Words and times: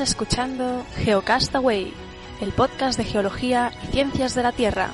Estás 0.00 0.12
escuchando 0.12 0.86
Geocastaway, 0.96 1.92
el 2.40 2.52
podcast 2.52 2.96
de 2.96 3.04
geología 3.04 3.70
y 3.82 3.92
ciencias 3.92 4.34
de 4.34 4.42
la 4.42 4.52
Tierra. 4.52 4.88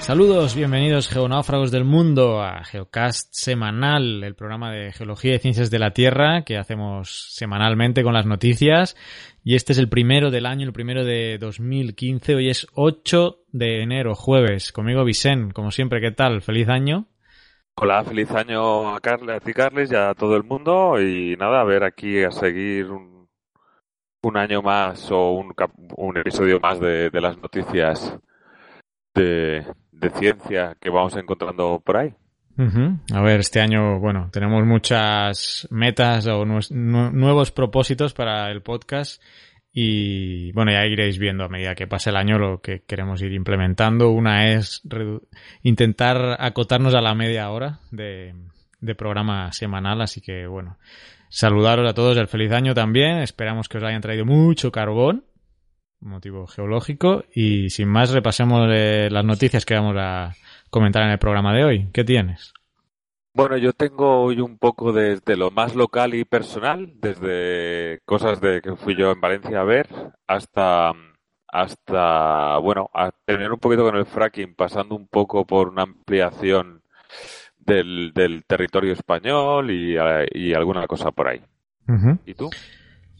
Saludos, 0.00 0.56
bienvenidos 0.56 1.08
geonáufragos 1.08 1.70
del 1.70 1.84
mundo 1.84 2.42
a 2.42 2.64
Geocast 2.64 3.28
semanal, 3.30 4.24
el 4.24 4.34
programa 4.34 4.72
de 4.72 4.90
geología 4.90 5.36
y 5.36 5.38
ciencias 5.38 5.70
de 5.70 5.78
la 5.78 5.92
Tierra 5.92 6.42
que 6.42 6.58
hacemos 6.58 7.28
semanalmente 7.30 8.02
con 8.02 8.12
las 8.12 8.26
noticias. 8.26 8.96
Y 9.42 9.54
este 9.54 9.72
es 9.72 9.78
el 9.78 9.88
primero 9.88 10.30
del 10.30 10.44
año, 10.44 10.66
el 10.66 10.72
primero 10.74 11.02
de 11.04 11.38
2015. 11.38 12.34
Hoy 12.34 12.50
es 12.50 12.66
8 12.74 13.44
de 13.48 13.82
enero, 13.82 14.14
jueves. 14.14 14.70
Conmigo 14.70 15.02
Vicen, 15.04 15.50
como 15.50 15.70
siempre, 15.70 16.00
¿qué 16.02 16.10
tal? 16.10 16.42
Feliz 16.42 16.68
año. 16.68 17.06
Hola, 17.76 18.04
feliz 18.04 18.30
año 18.32 18.94
a, 18.94 19.00
Carles, 19.00 19.36
a 19.36 19.40
ti, 19.40 19.54
Carles, 19.54 19.90
y 19.90 19.94
a 19.94 20.12
todo 20.12 20.36
el 20.36 20.44
mundo. 20.44 21.00
Y 21.00 21.36
nada, 21.38 21.62
a 21.62 21.64
ver 21.64 21.84
aquí 21.84 22.22
a 22.22 22.30
seguir 22.30 22.90
un, 22.90 23.28
un 24.22 24.36
año 24.36 24.60
más 24.60 25.10
o 25.10 25.30
un, 25.30 25.54
un 25.96 26.18
episodio 26.18 26.60
más 26.60 26.78
de, 26.78 27.08
de 27.08 27.20
las 27.22 27.38
noticias 27.38 28.18
de, 29.14 29.64
de 29.90 30.10
ciencia 30.10 30.76
que 30.78 30.90
vamos 30.90 31.16
encontrando 31.16 31.80
por 31.80 31.96
ahí. 31.96 32.14
A 33.12 33.20
ver, 33.22 33.40
este 33.40 33.60
año, 33.60 33.98
bueno, 34.00 34.28
tenemos 34.32 34.64
muchas 34.66 35.66
metas 35.70 36.26
o 36.26 36.44
nuevos 36.44 37.50
propósitos 37.52 38.12
para 38.12 38.50
el 38.50 38.62
podcast 38.62 39.22
y 39.72 40.52
bueno, 40.52 40.72
ya 40.72 40.84
iréis 40.84 41.18
viendo 41.18 41.44
a 41.44 41.48
medida 41.48 41.74
que 41.74 41.86
pase 41.86 42.10
el 42.10 42.16
año 42.16 42.38
lo 42.38 42.60
que 42.60 42.82
queremos 42.82 43.22
ir 43.22 43.32
implementando. 43.32 44.10
Una 44.10 44.52
es 44.52 44.82
intentar 45.62 46.36
acotarnos 46.38 46.94
a 46.94 47.00
la 47.00 47.14
media 47.14 47.50
hora 47.50 47.80
de, 47.90 48.34
de 48.80 48.94
programa 48.94 49.52
semanal, 49.52 50.02
así 50.02 50.20
que 50.20 50.46
bueno, 50.46 50.76
saludaros 51.28 51.88
a 51.88 51.94
todos, 51.94 52.16
el 52.18 52.28
feliz 52.28 52.52
año 52.52 52.74
también. 52.74 53.18
Esperamos 53.18 53.68
que 53.68 53.78
os 53.78 53.84
hayan 53.84 54.02
traído 54.02 54.26
mucho 54.26 54.70
carbón 54.70 55.24
motivo 56.00 56.46
geológico. 56.46 57.24
Y 57.34 57.70
sin 57.70 57.88
más, 57.88 58.10
repasemos 58.10 58.68
eh, 58.72 59.08
las 59.10 59.24
noticias 59.24 59.64
que 59.64 59.74
vamos 59.74 59.96
a 59.98 60.34
comentar 60.70 61.02
en 61.02 61.10
el 61.10 61.18
programa 61.18 61.54
de 61.54 61.64
hoy. 61.64 61.88
¿Qué 61.92 62.04
tienes? 62.04 62.54
Bueno, 63.32 63.56
yo 63.56 63.72
tengo 63.72 64.22
hoy 64.22 64.40
un 64.40 64.58
poco 64.58 64.92
desde 64.92 65.36
lo 65.36 65.50
más 65.50 65.76
local 65.76 66.14
y 66.14 66.24
personal, 66.24 66.92
desde 67.00 68.00
cosas 68.04 68.40
de 68.40 68.60
que 68.60 68.74
fui 68.74 68.96
yo 68.96 69.12
en 69.12 69.20
Valencia 69.20 69.60
a 69.60 69.64
ver, 69.64 69.88
hasta, 70.26 70.92
hasta 71.46 72.58
bueno, 72.58 72.90
a 72.92 73.12
tener 73.24 73.52
un 73.52 73.60
poquito 73.60 73.84
con 73.84 73.96
el 73.96 74.06
fracking, 74.06 74.54
pasando 74.54 74.96
un 74.96 75.06
poco 75.06 75.44
por 75.44 75.68
una 75.68 75.82
ampliación 75.82 76.82
del, 77.58 78.12
del 78.14 78.44
territorio 78.44 78.92
español 78.92 79.70
y, 79.70 79.96
y, 80.32 80.52
alguna 80.54 80.86
cosa 80.86 81.12
por 81.12 81.28
ahí. 81.28 81.40
¿Y 82.26 82.34
tú? 82.34 82.50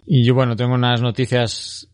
Y 0.06 0.24
yo, 0.24 0.34
bueno, 0.34 0.56
tengo 0.56 0.74
unas 0.74 1.02
noticias 1.02 1.89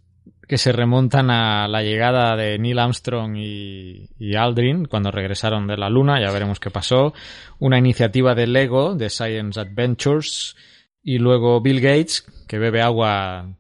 que 0.47 0.59
se 0.59 0.73
remontan 0.73 1.31
a 1.31 1.67
la 1.69 1.83
llegada 1.83 2.37
de 2.37 2.59
Neil 2.59 2.79
Armstrong 2.79 3.37
y, 3.37 4.09
Aldrin 4.37 4.85
cuando 4.87 5.11
regresaron 5.11 5.67
de 5.67 5.77
la 5.77 5.91
Luna, 5.91 6.21
ya 6.21 6.31
veremos 6.31 6.61
qué 6.61 6.71
pasó, 6.71 7.15
una 7.59 7.79
iniciativa 7.79 8.35
de 8.35 8.47
Lego, 8.47 8.95
de 8.95 9.11
Science 9.11 9.59
Adventures, 9.59 10.57
y 11.03 11.19
luego 11.19 11.61
Bill 11.61 11.81
Gates, 11.81 12.25
que 12.47 12.59
bebe 12.59 12.83
agua 12.83 13.57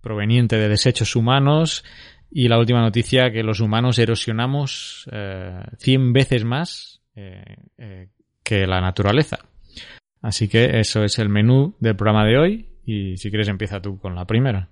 proveniente 0.00 0.56
de 0.56 0.68
desechos 0.68 1.16
humanos, 1.16 1.84
y 2.30 2.48
la 2.48 2.58
última 2.58 2.80
noticia 2.80 3.30
que 3.30 3.42
los 3.42 3.60
humanos 3.60 3.98
erosionamos 3.98 5.08
eh, 5.12 5.62
100 5.78 6.12
veces 6.12 6.44
más 6.44 7.00
eh, 7.14 7.56
eh, 7.78 8.08
que 8.42 8.66
la 8.66 8.80
naturaleza. 8.80 9.38
Así 10.20 10.48
que 10.48 10.78
eso 10.80 11.04
es 11.04 11.18
el 11.18 11.28
menú 11.28 11.76
del 11.80 11.96
programa 11.96 12.24
de 12.24 12.38
hoy, 12.38 12.68
y 12.84 13.16
si 13.16 13.30
quieres 13.30 13.48
empieza 13.48 13.80
tú 13.80 13.98
con 13.98 14.14
la 14.14 14.26
primera. 14.26 14.68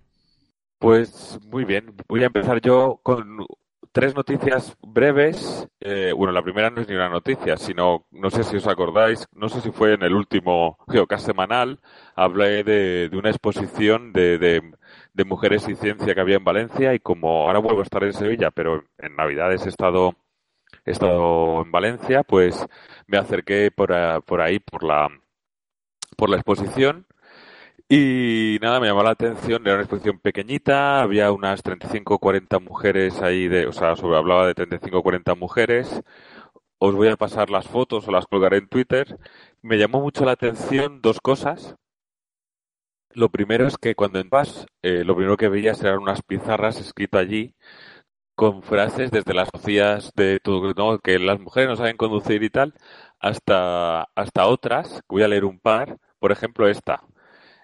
Pues 0.82 1.38
muy 1.44 1.64
bien, 1.64 1.94
voy 2.08 2.24
a 2.24 2.26
empezar 2.26 2.60
yo 2.60 2.98
con 3.04 3.46
tres 3.92 4.16
noticias 4.16 4.76
breves. 4.82 5.68
Eh, 5.78 6.12
bueno, 6.12 6.32
la 6.32 6.42
primera 6.42 6.70
no 6.70 6.80
es 6.80 6.88
ni 6.88 6.96
una 6.96 7.08
noticia, 7.08 7.56
sino, 7.56 8.06
no 8.10 8.30
sé 8.30 8.42
si 8.42 8.56
os 8.56 8.66
acordáis, 8.66 9.28
no 9.32 9.48
sé 9.48 9.60
si 9.60 9.70
fue 9.70 9.94
en 9.94 10.02
el 10.02 10.12
último 10.12 10.78
Geocast 10.88 11.24
semanal, 11.24 11.78
hablé 12.16 12.64
de, 12.64 13.08
una 13.16 13.30
exposición 13.30 14.12
de, 14.12 14.38
de, 14.38 15.24
mujeres 15.24 15.68
y 15.68 15.76
ciencia 15.76 16.16
que 16.16 16.20
había 16.20 16.38
en 16.38 16.44
Valencia 16.44 16.94
y 16.94 16.98
como 16.98 17.46
ahora 17.46 17.60
vuelvo 17.60 17.78
a 17.78 17.84
estar 17.84 18.02
en 18.02 18.12
Sevilla, 18.12 18.50
pero 18.50 18.82
en 18.98 19.14
Navidades 19.14 19.64
he 19.66 19.68
estado, 19.68 20.16
he 20.84 20.90
estado 20.90 21.62
en 21.62 21.70
Valencia, 21.70 22.24
pues 22.24 22.66
me 23.06 23.18
acerqué 23.18 23.70
por, 23.70 23.94
por 24.24 24.40
ahí, 24.40 24.58
por 24.58 24.82
la, 24.82 25.08
por 26.16 26.28
la 26.28 26.38
exposición 26.38 27.06
y 27.94 28.58
nada, 28.62 28.80
me 28.80 28.86
llamó 28.86 29.02
la 29.02 29.10
atención, 29.10 29.62
era 29.66 29.74
una 29.74 29.82
exposición 29.82 30.18
pequeñita, 30.18 31.02
había 31.02 31.30
unas 31.30 31.62
35 31.62 32.14
o 32.14 32.18
40 32.18 32.58
mujeres 32.58 33.20
ahí, 33.20 33.48
de, 33.48 33.66
o 33.66 33.72
sea, 33.72 33.96
sobre, 33.96 34.16
hablaba 34.16 34.46
de 34.46 34.54
35 34.54 34.98
o 34.98 35.02
40 35.02 35.34
mujeres. 35.34 36.00
Os 36.78 36.94
voy 36.94 37.08
a 37.08 37.16
pasar 37.18 37.50
las 37.50 37.68
fotos 37.68 38.08
o 38.08 38.12
las 38.12 38.26
colgaré 38.26 38.58
en 38.58 38.68
Twitter. 38.68 39.18
Me 39.62 39.76
llamó 39.78 40.00
mucho 40.00 40.24
la 40.24 40.32
atención 40.32 41.02
dos 41.02 41.20
cosas. 41.20 41.76
Lo 43.10 43.28
primero 43.30 43.66
es 43.66 43.76
que 43.76 43.94
cuando 43.94 44.20
entras, 44.20 44.66
eh, 44.82 45.04
lo 45.04 45.14
primero 45.14 45.36
que 45.36 45.48
veías 45.48 45.82
eran 45.82 45.98
unas 45.98 46.22
pizarras 46.22 46.80
escritas 46.80 47.20
allí 47.20 47.54
con 48.34 48.62
frases 48.62 49.10
desde 49.10 49.34
las 49.34 49.50
socias 49.54 50.12
de 50.16 50.40
todo, 50.40 50.72
¿no? 50.74 50.98
que 50.98 51.18
las 51.18 51.40
mujeres 51.40 51.68
no 51.68 51.76
saben 51.76 51.96
conducir 51.96 52.42
y 52.42 52.50
tal, 52.50 52.74
hasta, 53.20 54.04
hasta 54.14 54.46
otras, 54.46 55.02
voy 55.08 55.22
a 55.22 55.28
leer 55.28 55.44
un 55.44 55.60
par, 55.60 55.98
por 56.18 56.32
ejemplo 56.32 56.68
esta, 56.68 57.02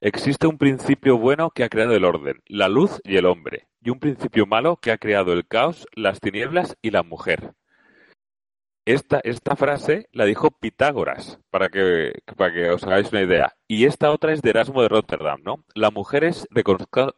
Existe 0.00 0.46
un 0.46 0.58
principio 0.58 1.18
bueno 1.18 1.50
que 1.50 1.64
ha 1.64 1.68
creado 1.68 1.94
el 1.94 2.04
orden, 2.04 2.40
la 2.46 2.68
luz 2.68 3.00
y 3.04 3.16
el 3.16 3.26
hombre, 3.26 3.66
y 3.82 3.90
un 3.90 3.98
principio 3.98 4.46
malo 4.46 4.76
que 4.76 4.92
ha 4.92 4.98
creado 4.98 5.32
el 5.32 5.46
caos, 5.46 5.88
las 5.94 6.20
tinieblas 6.20 6.76
y 6.82 6.92
la 6.92 7.02
mujer. 7.02 7.54
Esta, 8.84 9.20
esta 9.22 9.56
frase 9.56 10.08
la 10.12 10.24
dijo 10.24 10.50
Pitágoras, 10.50 11.40
para 11.50 11.68
que, 11.68 12.22
os 12.72 12.84
hagáis 12.84 13.10
una 13.12 13.22
idea. 13.22 13.54
Y 13.66 13.84
esta 13.84 14.10
otra 14.10 14.32
es 14.32 14.40
de 14.40 14.50
Erasmo 14.50 14.80
de 14.80 14.88
Rotterdam, 14.88 15.42
¿no? 15.44 15.64
La 15.74 15.90
mujer 15.90 16.24
es, 16.24 16.46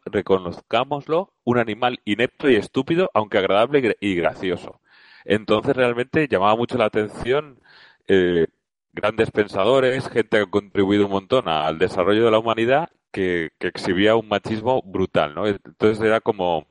reconozcámoslo, 0.05 1.33
un 1.43 1.59
animal 1.59 2.01
inepto 2.03 2.49
y 2.49 2.55
estúpido, 2.55 3.09
aunque 3.13 3.37
agradable 3.37 3.95
y 4.01 4.15
gracioso. 4.15 4.81
Entonces 5.23 5.75
realmente 5.75 6.27
llamaba 6.27 6.55
mucho 6.55 6.77
la 6.77 6.85
atención 6.85 7.61
eh, 8.07 8.47
grandes 8.93 9.31
pensadores, 9.31 10.07
gente 10.09 10.37
que 10.37 10.43
ha 10.43 10.45
contribuido 10.45 11.05
un 11.05 11.11
montón 11.11 11.47
al 11.47 11.77
desarrollo 11.77 12.25
de 12.25 12.31
la 12.31 12.39
humanidad, 12.39 12.89
que, 13.11 13.51
exhibía 13.59 14.15
un 14.15 14.27
machismo 14.27 14.81
brutal, 14.81 15.35
¿no? 15.35 15.47
Entonces 15.47 16.01
era 16.01 16.21
como, 16.21 16.67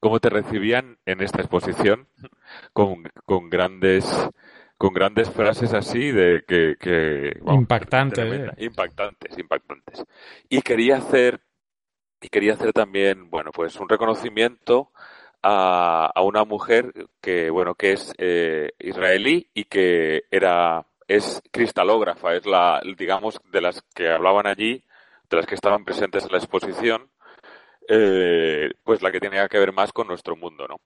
como 0.00 0.20
te 0.20 0.30
recibían 0.30 0.98
en 1.06 1.22
esta 1.22 1.40
exposición, 1.40 2.08
con, 2.72 3.04
con 3.24 3.50
grandes 3.50 4.28
con 4.78 4.92
grandes 4.94 5.30
frases 5.30 5.74
así 5.74 6.10
de 6.10 6.42
que, 6.44 6.74
que 6.80 7.38
impactantes 7.46 8.18
¿eh? 8.18 8.50
impactantes 8.58 9.38
impactantes 9.38 10.04
y 10.48 10.60
quería 10.60 10.96
hacer 10.96 11.40
y 12.20 12.28
quería 12.28 12.54
hacer 12.54 12.72
también 12.72 13.30
bueno 13.30 13.52
pues 13.52 13.78
un 13.78 13.88
reconocimiento 13.88 14.90
a, 15.40 16.10
a 16.12 16.22
una 16.22 16.44
mujer 16.44 16.92
que 17.20 17.48
bueno 17.50 17.76
que 17.76 17.92
es 17.92 18.12
eh, 18.18 18.72
israelí 18.80 19.48
y 19.54 19.66
que 19.66 20.24
era 20.32 20.84
es 21.08 21.42
cristalógrafa, 21.50 22.34
es 22.34 22.46
la, 22.46 22.80
digamos, 22.96 23.40
de 23.50 23.60
las 23.60 23.82
que 23.94 24.10
hablaban 24.10 24.46
allí, 24.46 24.84
de 25.28 25.36
las 25.36 25.46
que 25.46 25.54
estaban 25.54 25.84
presentes 25.84 26.24
en 26.24 26.32
la 26.32 26.38
exposición, 26.38 27.10
eh, 27.88 28.70
pues 28.84 29.02
la 29.02 29.10
que 29.10 29.20
tenía 29.20 29.48
que 29.48 29.58
ver 29.58 29.72
más 29.72 29.92
con 29.92 30.06
nuestro 30.06 30.36
mundo, 30.36 30.66
¿no? 30.68 30.76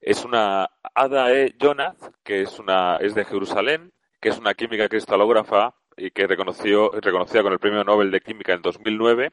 Es 0.00 0.24
una 0.24 0.70
Ada 0.94 1.32
E. 1.32 1.54
Jonath, 1.60 2.14
que 2.22 2.42
es 2.42 2.58
una, 2.58 2.96
es 2.96 3.14
de 3.14 3.24
Jerusalén, 3.24 3.92
que 4.20 4.28
es 4.28 4.38
una 4.38 4.54
química 4.54 4.88
cristalógrafa 4.88 5.74
y 5.96 6.10
que 6.10 6.26
reconoció, 6.26 6.90
reconocida 6.92 7.42
con 7.42 7.52
el 7.52 7.58
Premio 7.58 7.84
Nobel 7.84 8.10
de 8.10 8.20
Química 8.20 8.52
en 8.52 8.62
2009 8.62 9.32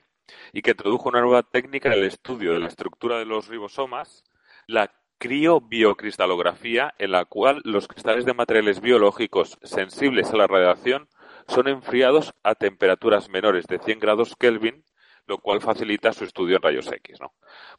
y 0.54 0.62
que 0.62 0.72
introdujo 0.72 1.10
una 1.10 1.22
nueva 1.22 1.44
técnica 1.44 1.90
en 1.90 2.00
el 2.00 2.06
estudio 2.06 2.54
de 2.54 2.60
la 2.60 2.68
estructura 2.68 3.20
de 3.20 3.26
los 3.26 3.48
ribosomas, 3.48 4.24
la 4.68 4.92
criobio-cristalografía, 5.26 6.94
en 7.00 7.12
la 7.12 7.26
cual 7.26 7.60
los 7.64 7.88
cristales 7.88 8.26
de 8.26 8.36
materiales 8.36 8.80
biológicos 8.80 9.58
sensibles 9.64 10.32
a 10.32 10.38
la 10.38 10.46
radiación 10.46 11.10
son 11.48 11.68
enfriados 11.68 12.36
a 12.44 12.54
temperaturas 12.54 13.28
menores 13.28 13.66
de 13.66 13.80
100 13.80 14.00
grados 14.00 14.36
Kelvin, 14.38 14.86
lo 15.26 15.40
cual 15.40 15.62
facilita 15.62 16.14
su 16.14 16.26
estudio 16.26 16.58
en 16.58 16.62
rayos 16.62 16.92
X, 16.92 17.20
¿no? 17.20 17.34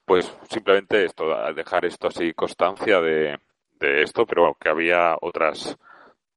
Pues 0.05 0.37
simplemente 0.51 1.05
esto, 1.05 1.25
dejar 1.55 1.85
esto 1.85 2.09
así, 2.09 2.33
constancia 2.35 3.01
de, 3.01 3.39
esto, 3.81 4.27
pero 4.27 4.57
que 4.61 4.69
había 4.69 5.17
otras 5.21 5.77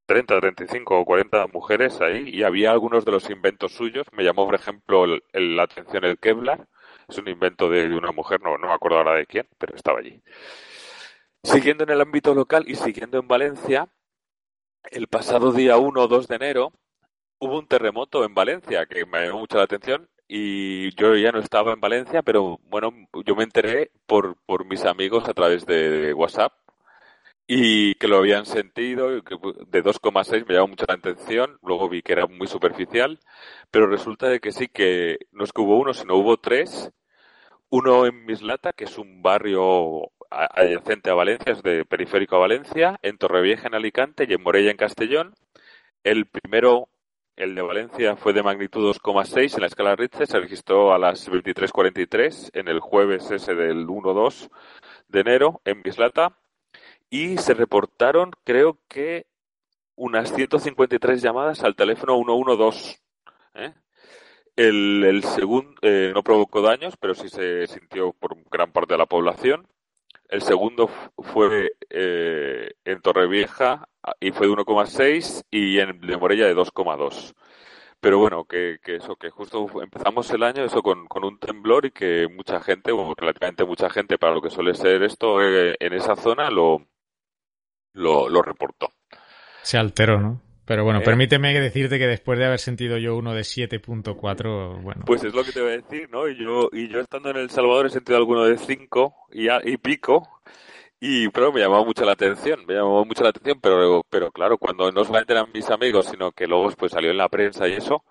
30, 0.05 0.39
35 0.39 0.95
o 0.95 1.05
40 1.05 1.47
mujeres 1.47 1.99
ahí 2.01 2.29
y 2.29 2.43
había 2.43 2.69
algunos 2.69 3.03
de 3.03 3.13
los 3.13 3.27
inventos 3.31 3.71
suyos. 3.71 4.05
Me 4.11 4.23
llamó, 4.23 4.45
por 4.45 4.53
ejemplo, 4.53 5.07
la 5.33 5.63
atención 5.63 6.05
el 6.05 6.19
Kevlar. 6.19 6.67
Es 7.07 7.17
un 7.17 7.27
invento 7.27 7.67
de 7.67 7.87
una 7.95 8.11
mujer, 8.11 8.41
no, 8.41 8.59
no 8.59 8.67
me 8.67 8.73
acuerdo 8.73 8.99
ahora 8.99 9.15
de 9.15 9.25
quién, 9.25 9.47
pero 9.57 9.75
estaba 9.75 9.97
allí. 9.97 10.21
Siguiendo 11.43 11.85
en 11.85 11.89
el 11.91 12.01
ámbito 12.01 12.33
local 12.33 12.65
y 12.67 12.75
siguiendo 12.75 13.17
en 13.17 13.27
Valencia, 13.27 13.87
el 14.91 15.07
pasado 15.07 15.53
día 15.53 15.77
1 15.77 16.01
o 16.01 16.07
2 16.07 16.27
de 16.27 16.35
enero 16.35 16.73
hubo 17.39 17.57
un 17.59 17.67
terremoto 17.67 18.25
en 18.25 18.35
Valencia 18.35 18.85
que 18.85 19.05
me 19.05 19.25
llamó 19.25 19.39
mucho 19.39 19.57
la 19.57 19.63
atención 19.63 20.09
y 20.27 20.93
yo 20.95 21.15
ya 21.15 21.31
no 21.31 21.39
estaba 21.39 21.73
en 21.73 21.79
Valencia, 21.79 22.23
pero 22.23 22.59
bueno, 22.65 22.91
yo 23.25 23.35
me 23.35 23.43
enteré 23.43 23.91
por, 24.05 24.35
por 24.45 24.65
mis 24.65 24.83
amigos 24.85 25.29
a 25.29 25.33
través 25.33 25.65
de 25.65 26.13
WhatsApp 26.13 26.53
y 27.47 27.95
que 27.95 28.07
lo 28.07 28.17
habían 28.17 28.45
sentido, 28.45 29.09
de 29.09 29.21
2,6 29.21 30.45
me 30.47 30.53
llamó 30.55 30.67
mucho 30.67 30.85
la 30.87 30.95
atención, 30.95 31.57
luego 31.63 31.89
vi 31.89 32.01
que 32.03 32.13
era 32.13 32.27
muy 32.27 32.47
superficial, 32.47 33.19
pero 33.71 33.87
resulta 33.87 34.27
de 34.27 34.39
que 34.39 34.51
sí 34.51 34.67
que 34.67 35.19
no 35.31 35.45
es 35.45 35.53
que 35.53 35.61
hubo 35.61 35.79
uno, 35.79 35.93
sino 35.93 36.15
hubo 36.15 36.37
tres, 36.37 36.91
uno 37.69 38.05
en 38.05 38.25
Mislata, 38.25 38.73
que 38.73 38.83
es 38.83 38.97
un 38.97 39.21
barrio 39.23 40.11
adyacente 40.29 41.09
a 41.09 41.15
Valencia, 41.15 41.53
es 41.53 41.63
de 41.63 41.85
periférico 41.85 42.35
a 42.35 42.39
Valencia, 42.39 42.99
en 43.01 43.17
Torrevieja 43.17 43.67
en 43.67 43.75
Alicante 43.75 44.25
y 44.27 44.33
en 44.33 44.43
Morella 44.43 44.71
en 44.71 44.77
Castellón. 44.77 45.35
El 46.03 46.27
primero, 46.27 46.89
el 47.35 47.55
de 47.55 47.61
Valencia, 47.61 48.15
fue 48.15 48.33
de 48.33 48.43
magnitud 48.43 48.87
2,6 48.93 49.55
en 49.55 49.61
la 49.61 49.67
escala 49.67 49.95
Richter, 49.95 50.27
se 50.27 50.39
registró 50.39 50.93
a 50.93 50.99
las 50.99 51.29
23.43 51.29 52.51
en 52.53 52.67
el 52.67 52.79
jueves 52.79 53.29
ese 53.31 53.55
del 53.55 53.87
1-2 53.87 54.49
de 55.07 55.19
enero 55.19 55.61
en 55.65 55.81
Mislata 55.83 56.37
y 57.09 57.37
se 57.37 57.53
reportaron, 57.53 58.31
creo 58.43 58.79
que, 58.87 59.25
unas 59.95 60.33
153 60.33 61.21
llamadas 61.21 61.63
al 61.63 61.75
teléfono 61.75 62.15
112. 62.15 62.99
¿eh? 63.55 63.73
El, 64.55 65.03
el 65.03 65.23
segundo 65.23 65.73
eh, 65.81 66.11
no 66.13 66.23
provocó 66.23 66.61
daños, 66.61 66.95
pero 66.97 67.15
sí 67.15 67.27
se 67.29 67.67
sintió 67.67 68.13
por 68.13 68.37
gran 68.49 68.71
parte 68.71 68.93
de 68.93 68.97
la 68.97 69.05
población. 69.05 69.67
El 70.29 70.43
segundo 70.43 70.87
fue 71.17 71.73
eh, 71.89 72.71
en 72.85 73.01
Torrevieja 73.01 73.89
y 74.19 74.31
fue 74.31 74.47
de 74.47 74.53
1,6 74.53 75.43
y 75.49 75.79
en 75.79 75.99
de 76.01 76.17
Morella 76.17 76.45
de 76.45 76.55
2,2. 76.55 77.33
Pero 77.99 78.19
bueno, 78.19 78.45
que, 78.45 78.77
que, 78.81 78.97
eso, 78.97 79.15
que 79.15 79.29
justo 79.29 79.67
empezamos 79.81 80.29
el 80.31 80.43
año 80.43 80.63
eso 80.63 80.81
con, 80.81 81.07
con, 81.07 81.25
un 81.25 81.37
temblor 81.39 81.87
y 81.87 81.91
que 81.91 82.27
mucha 82.29 82.61
gente, 82.61 82.91
o 82.91 83.13
relativamente 83.17 83.65
mucha 83.65 83.89
gente 83.89 84.17
para 84.17 84.33
lo 84.33 84.41
que 84.41 84.49
suele 84.49 84.73
ser 84.75 85.03
esto 85.03 85.41
eh, 85.41 85.75
en 85.79 85.93
esa 85.93 86.15
zona, 86.15 86.49
lo, 86.49 86.85
lo 87.93 88.41
reportó. 88.41 88.89
Se 89.63 89.77
alteró, 89.77 90.19
¿no? 90.19 90.41
Pero 90.69 90.83
bueno, 90.83 90.99
eh, 90.99 91.03
permíteme 91.03 91.51
decirte 91.59 91.97
que 91.97 92.05
después 92.05 92.37
de 92.37 92.45
haber 92.45 92.59
sentido 92.59 92.99
yo 92.99 93.15
uno 93.15 93.33
de 93.33 93.41
7.4, 93.41 94.83
bueno. 94.83 95.01
Pues 95.03 95.23
es 95.23 95.33
lo 95.33 95.43
que 95.43 95.51
te 95.51 95.61
voy 95.61 95.71
a 95.71 95.77
decir, 95.77 96.07
¿no? 96.11 96.27
Y 96.27 96.37
yo, 96.37 96.69
y 96.71 96.87
yo 96.87 96.99
estando 96.99 97.31
en 97.31 97.37
El 97.37 97.49
Salvador 97.49 97.87
he 97.87 97.89
sentido 97.89 98.19
alguno 98.19 98.45
de 98.45 98.55
5 98.55 99.15
y, 99.31 99.47
y 99.49 99.77
pico. 99.77 100.29
Y 100.99 101.27
pero 101.29 101.51
me 101.51 101.59
llamó 101.59 101.83
mucho 101.83 102.05
la 102.05 102.11
atención, 102.11 102.67
me 102.67 102.75
llamó 102.75 103.03
mucho 103.03 103.23
la 103.23 103.29
atención, 103.29 103.59
pero, 103.59 104.03
pero 104.11 104.31
claro, 104.31 104.59
cuando 104.59 104.91
no 104.91 105.03
solamente 105.03 105.33
eran 105.33 105.47
mis 105.51 105.67
amigos, 105.71 106.05
sino 106.05 106.31
que 106.33 106.45
luego 106.45 106.69
pues 106.77 106.91
salió 106.91 107.09
en 107.09 107.17
la 107.17 107.29
prensa 107.29 107.67
y 107.67 107.73
eso, 107.73 108.03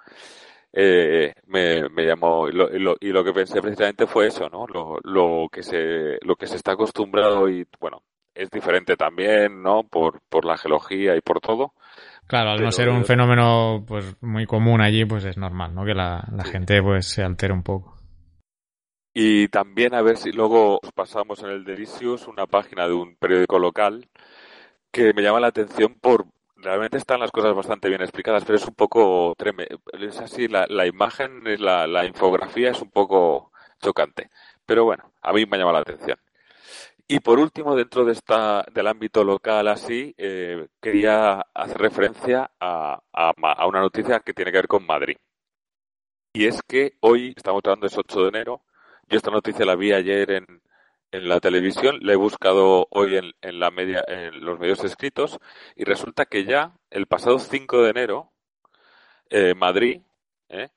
eh, 0.72 1.34
me, 1.46 1.88
me, 1.90 2.06
llamó 2.06 2.48
y 2.48 2.52
lo, 2.54 2.74
y 2.74 2.80
lo, 2.80 2.96
y 2.98 3.10
lo 3.10 3.22
que 3.22 3.32
pensé 3.32 3.62
precisamente 3.62 4.08
fue 4.08 4.26
eso, 4.26 4.48
¿no? 4.48 4.66
Lo, 4.66 4.98
lo 5.04 5.48
que 5.48 5.62
se 5.62 6.18
lo 6.22 6.34
que 6.34 6.48
se 6.48 6.56
está 6.56 6.72
acostumbrado 6.72 7.48
y 7.48 7.68
bueno, 7.78 8.02
es 8.34 8.50
diferente 8.50 8.96
también, 8.96 9.62
¿no? 9.62 9.84
Por, 9.84 10.22
por 10.28 10.44
la 10.44 10.58
geología 10.58 11.14
y 11.14 11.20
por 11.20 11.40
todo. 11.40 11.74
Claro, 12.28 12.50
al 12.50 12.62
no 12.62 12.70
ser 12.70 12.90
un 12.90 13.06
fenómeno 13.06 13.84
pues 13.86 14.16
muy 14.20 14.46
común 14.46 14.82
allí, 14.82 15.04
pues 15.06 15.24
es 15.24 15.38
normal, 15.38 15.74
¿no? 15.74 15.84
Que 15.84 15.94
la, 15.94 16.28
la 16.30 16.44
gente 16.44 16.82
pues 16.82 17.06
se 17.06 17.22
altere 17.22 17.54
un 17.54 17.62
poco. 17.62 17.96
Y 19.14 19.48
también 19.48 19.94
a 19.94 20.02
ver 20.02 20.18
si 20.18 20.30
luego 20.30 20.78
pasamos 20.94 21.42
en 21.42 21.48
el 21.50 21.64
Delicious 21.64 22.28
una 22.28 22.46
página 22.46 22.86
de 22.86 22.92
un 22.92 23.16
periódico 23.16 23.58
local 23.58 24.08
que 24.92 25.12
me 25.14 25.22
llama 25.22 25.40
la 25.40 25.48
atención 25.48 25.94
por 25.94 26.26
realmente 26.56 26.98
están 26.98 27.20
las 27.20 27.30
cosas 27.30 27.54
bastante 27.54 27.88
bien 27.88 28.02
explicadas, 28.02 28.44
pero 28.44 28.56
es 28.56 28.66
un 28.66 28.74
poco 28.74 29.34
treme, 29.36 29.66
es 29.98 30.18
así 30.20 30.48
la, 30.48 30.66
la 30.68 30.86
imagen, 30.86 31.42
la, 31.58 31.86
la 31.86 32.04
infografía 32.04 32.70
es 32.70 32.82
un 32.82 32.90
poco 32.90 33.52
chocante. 33.80 34.30
Pero 34.66 34.84
bueno, 34.84 35.12
a 35.22 35.32
mí 35.32 35.46
me 35.46 35.56
llama 35.56 35.72
la 35.72 35.80
atención. 35.80 36.18
Y 37.08 37.20
por 37.20 37.38
último, 37.38 37.74
dentro 37.74 38.04
de 38.04 38.12
esta, 38.12 38.64
del 38.72 38.86
ámbito 38.86 39.24
local 39.24 39.68
así, 39.68 40.14
eh, 40.18 40.68
quería 40.80 41.40
hacer 41.54 41.78
referencia 41.78 42.50
a, 42.60 43.00
una 43.66 43.80
noticia 43.80 44.20
que 44.20 44.34
tiene 44.34 44.52
que 44.52 44.58
ver 44.58 44.68
con 44.68 44.86
Madrid. 44.86 45.16
Y 46.32 46.46
es 46.46 46.60
que 46.62 46.92
hoy, 47.00 47.34
estamos 47.36 47.62
hablando 47.64 47.86
es 47.86 47.96
8 47.96 48.22
de 48.22 48.28
enero, 48.28 48.62
yo 49.08 49.16
esta 49.16 49.30
noticia 49.30 49.64
la 49.64 49.74
vi 49.74 49.92
ayer 49.92 50.30
en, 50.32 50.46
en 51.10 51.28
la 51.28 51.40
televisión, 51.40 51.98
la 52.02 52.12
he 52.12 52.16
buscado 52.16 52.86
hoy 52.90 53.16
en, 53.16 53.32
en, 53.40 53.58
la 53.58 53.70
media, 53.70 54.04
en 54.06 54.44
los 54.44 54.58
medios 54.58 54.84
escritos, 54.84 55.38
y 55.76 55.84
resulta 55.84 56.26
que 56.26 56.44
ya 56.44 56.74
el 56.90 57.06
pasado 57.06 57.38
5 57.38 57.82
de 57.82 57.90
enero, 57.90 58.32
eh, 59.30 59.54
Madrid 59.54 60.00
eh, 60.48 60.68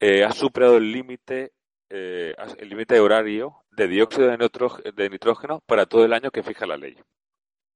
eh, 0.00 0.24
ha 0.24 0.32
superado 0.32 0.76
el 0.76 0.92
límite 0.92 1.52
el 1.90 2.68
límite 2.68 3.00
horario 3.00 3.64
de 3.78 3.86
dióxido 3.86 4.28
de 4.28 5.08
nitrógeno 5.08 5.62
para 5.64 5.86
todo 5.86 6.04
el 6.04 6.12
año 6.12 6.32
que 6.32 6.42
fija 6.42 6.66
la 6.66 6.76
ley. 6.76 6.96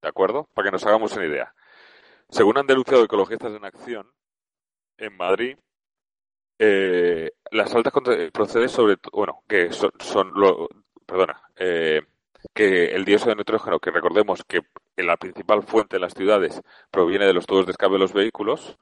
¿De 0.02 0.08
acuerdo? 0.08 0.48
Para 0.52 0.66
que 0.66 0.72
nos 0.72 0.84
hagamos 0.84 1.12
una 1.12 1.26
idea. 1.26 1.54
Según 2.28 2.58
han 2.58 2.66
denunciado 2.66 3.04
ecologistas 3.04 3.54
en 3.54 3.64
acción, 3.64 4.10
en 4.98 5.16
Madrid, 5.16 5.56
eh, 6.58 7.30
las 7.52 7.72
altas 7.74 7.92
procede 8.32 8.68
sobre 8.68 8.96
bueno, 9.12 9.44
que 9.48 9.72
son, 9.72 9.92
son 10.00 10.32
lo, 10.34 10.68
perdona, 11.06 11.40
eh, 11.56 12.02
que 12.52 12.86
el 12.86 13.04
dióxido 13.04 13.30
de 13.30 13.36
nitrógeno, 13.36 13.78
que 13.78 13.92
recordemos 13.92 14.42
que 14.44 14.62
la 14.96 15.16
principal 15.16 15.62
fuente 15.62 15.96
de 15.96 16.00
las 16.00 16.14
ciudades 16.14 16.62
proviene 16.90 17.26
de 17.26 17.32
los 17.32 17.46
tubos 17.46 17.66
de 17.66 17.72
escape 17.72 17.92
de 17.92 18.00
los 18.00 18.12
vehículos, 18.12 18.76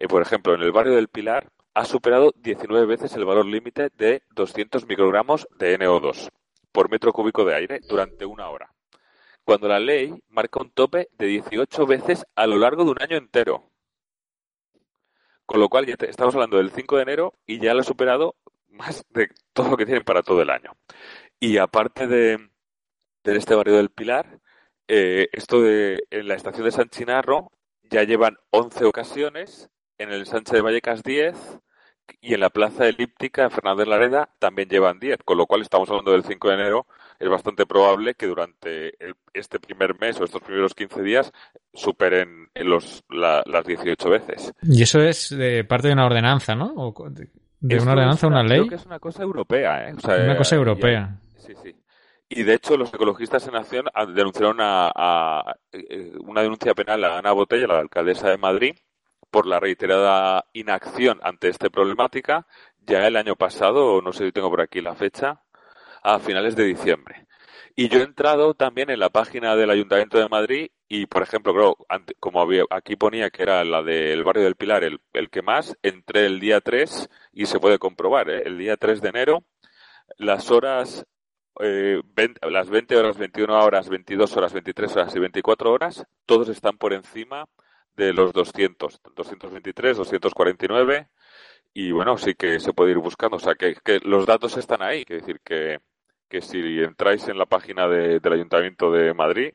eh, 0.00 0.08
por 0.08 0.20
ejemplo, 0.20 0.54
en 0.54 0.62
el 0.62 0.72
barrio 0.72 0.96
del 0.96 1.08
Pilar 1.08 1.48
ha 1.74 1.84
superado 1.84 2.32
19 2.36 2.86
veces 2.86 3.14
el 3.14 3.24
valor 3.24 3.46
límite 3.46 3.90
de 3.96 4.22
200 4.30 4.86
microgramos 4.88 5.46
de 5.58 5.78
NO2 5.78 6.28
por 6.76 6.90
metro 6.90 7.10
cúbico 7.10 7.42
de 7.46 7.54
aire 7.54 7.80
durante 7.88 8.26
una 8.26 8.50
hora, 8.50 8.70
cuando 9.44 9.66
la 9.66 9.80
ley 9.80 10.12
marca 10.28 10.60
un 10.60 10.70
tope 10.70 11.08
de 11.12 11.24
18 11.24 11.86
veces 11.86 12.26
a 12.34 12.46
lo 12.46 12.58
largo 12.58 12.84
de 12.84 12.90
un 12.90 13.00
año 13.00 13.16
entero. 13.16 13.70
Con 15.46 15.60
lo 15.60 15.70
cual 15.70 15.86
ya 15.86 15.96
estamos 16.00 16.34
hablando 16.34 16.58
del 16.58 16.70
5 16.70 16.96
de 16.96 17.02
enero 17.02 17.32
y 17.46 17.60
ya 17.60 17.72
lo 17.72 17.80
ha 17.80 17.82
superado 17.82 18.36
más 18.68 19.06
de 19.08 19.30
todo 19.54 19.70
lo 19.70 19.78
que 19.78 19.86
tienen 19.86 20.04
para 20.04 20.22
todo 20.22 20.42
el 20.42 20.50
año. 20.50 20.76
Y 21.40 21.56
aparte 21.56 22.06
de, 22.06 22.50
de 23.24 23.36
este 23.38 23.54
barrio 23.54 23.76
del 23.76 23.88
Pilar, 23.88 24.38
eh, 24.86 25.30
esto 25.32 25.62
de 25.62 26.04
en 26.10 26.28
la 26.28 26.34
estación 26.34 26.66
de 26.66 26.72
San 26.72 26.90
Chinarro 26.90 27.52
ya 27.84 28.02
llevan 28.02 28.36
11 28.50 28.84
ocasiones, 28.84 29.70
en 29.96 30.12
el 30.12 30.26
Sánchez 30.26 30.52
de 30.52 30.60
Vallecas 30.60 31.02
10, 31.02 31.58
y 32.20 32.34
en 32.34 32.40
la 32.40 32.50
plaza 32.50 32.88
elíptica 32.88 33.50
Fernández 33.50 33.86
Lareda 33.86 34.28
también 34.38 34.68
llevan 34.68 34.98
10, 34.98 35.18
con 35.24 35.38
lo 35.38 35.46
cual 35.46 35.62
estamos 35.62 35.88
hablando 35.88 36.12
del 36.12 36.24
5 36.24 36.48
de 36.48 36.54
enero. 36.54 36.86
Es 37.18 37.28
bastante 37.28 37.66
probable 37.66 38.14
que 38.14 38.26
durante 38.26 38.94
este 39.32 39.58
primer 39.58 39.98
mes 39.98 40.20
o 40.20 40.24
estos 40.24 40.42
primeros 40.42 40.74
15 40.74 41.02
días 41.02 41.32
superen 41.72 42.48
los, 42.54 43.04
las 43.08 43.64
18 43.64 44.10
veces. 44.10 44.52
Y 44.62 44.82
eso 44.82 45.00
es 45.00 45.30
de 45.36 45.64
parte 45.64 45.88
de 45.88 45.94
una 45.94 46.06
ordenanza, 46.06 46.54
¿no? 46.54 46.72
¿O 46.76 46.92
¿De 47.58 47.80
una 47.80 47.92
ordenanza, 47.92 48.26
una 48.26 48.42
ley? 48.42 48.58
Creo 48.58 48.68
que 48.68 48.74
es 48.74 48.86
una 48.86 48.98
cosa 48.98 49.22
europea, 49.22 49.88
¿eh? 49.88 49.94
una 49.94 50.36
cosa 50.36 50.56
europea. 50.56 51.18
sí, 51.38 51.54
sí. 51.62 51.74
Y 52.28 52.42
de 52.42 52.54
hecho, 52.54 52.76
los 52.76 52.92
ecologistas 52.92 53.46
en 53.46 53.54
acción 53.54 53.86
denunciaron 54.14 54.60
a, 54.60 54.90
a, 54.92 55.56
eh, 55.72 56.12
una 56.18 56.42
denuncia 56.42 56.74
penal 56.74 57.04
a 57.04 57.18
Ana 57.18 57.30
Botella, 57.30 57.68
la 57.68 57.78
alcaldesa 57.78 58.30
de 58.30 58.36
Madrid, 58.36 58.74
por 59.30 59.46
la 59.46 59.60
reiterada 59.60 60.46
inacción 60.52 61.20
ante 61.22 61.48
esta 61.48 61.70
problemática 61.70 62.46
ya 62.86 63.06
el 63.06 63.16
año 63.16 63.36
pasado, 63.36 64.00
no 64.00 64.12
sé 64.12 64.26
si 64.26 64.32
tengo 64.32 64.50
por 64.50 64.60
aquí 64.60 64.80
la 64.80 64.94
fecha, 64.94 65.42
a 66.02 66.18
finales 66.18 66.54
de 66.56 66.64
diciembre. 66.64 67.26
Y 67.74 67.88
yo 67.88 67.98
he 67.98 68.04
entrado 68.04 68.54
también 68.54 68.90
en 68.90 69.00
la 69.00 69.10
página 69.10 69.56
del 69.56 69.70
Ayuntamiento 69.70 70.18
de 70.18 70.28
Madrid 70.28 70.68
y, 70.88 71.06
por 71.06 71.22
ejemplo, 71.22 71.76
como 72.20 72.40
había, 72.40 72.64
aquí 72.70 72.96
ponía 72.96 73.28
que 73.30 73.42
era 73.42 73.64
la 73.64 73.82
del 73.82 74.24
barrio 74.24 74.44
del 74.44 74.54
Pilar 74.56 74.84
el, 74.84 75.00
el 75.12 75.28
que 75.28 75.42
más, 75.42 75.76
entré 75.82 76.26
el 76.26 76.40
día 76.40 76.60
3 76.60 77.08
y 77.32 77.46
se 77.46 77.58
puede 77.58 77.78
comprobar, 77.78 78.30
¿eh? 78.30 78.42
el 78.46 78.56
día 78.56 78.76
3 78.76 79.02
de 79.02 79.08
enero, 79.08 79.44
las 80.16 80.50
horas, 80.50 81.04
eh, 81.60 82.00
20, 82.14 82.50
las 82.50 82.70
20 82.70 82.96
horas, 82.96 83.18
21 83.18 83.58
horas, 83.64 83.88
22 83.88 84.36
horas, 84.36 84.52
23 84.52 84.96
horas 84.96 85.16
y 85.16 85.18
24 85.18 85.72
horas, 85.72 86.06
todos 86.24 86.48
están 86.48 86.78
por 86.78 86.92
encima 86.94 87.46
de 87.96 88.12
los 88.12 88.32
200, 88.32 89.00
223, 89.14 89.96
249 89.96 91.08
y 91.74 91.92
bueno, 91.92 92.16
sí 92.18 92.34
que 92.34 92.58
se 92.60 92.72
puede 92.72 92.92
ir 92.92 92.98
buscando, 92.98 93.36
o 93.36 93.40
sea 93.40 93.54
que, 93.54 93.76
los 94.04 94.26
datos 94.26 94.56
están 94.56 94.82
ahí, 94.82 95.04
quiere 95.04 95.20
decir 95.20 95.40
que, 95.44 95.80
que 96.28 96.40
si 96.40 96.58
entráis 96.82 97.28
en 97.28 97.38
la 97.38 97.46
página 97.46 97.86
de, 97.86 98.20
del 98.20 98.32
Ayuntamiento 98.32 98.90
de 98.90 99.12
Madrid, 99.14 99.52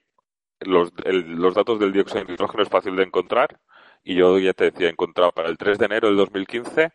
los, 0.60 0.92
el, 1.06 1.36
los 1.36 1.56
datos 1.56 1.80
del 1.80 1.92
dióxido 1.92 2.24
de 2.24 2.32
nitrógeno 2.32 2.64
es 2.64 2.70
fácil 2.70 2.96
de 2.96 3.04
encontrar. 3.04 3.60
Y 4.04 4.16
yo 4.16 4.38
ya 4.40 4.54
te 4.54 4.66
decía, 4.66 4.88
he 4.88 4.92
encontrado 4.92 5.32
para 5.32 5.50
el 5.50 5.58
3 5.58 5.78
de 5.80 5.86
enero 5.86 6.08
del 6.08 6.18
2015 6.18 6.92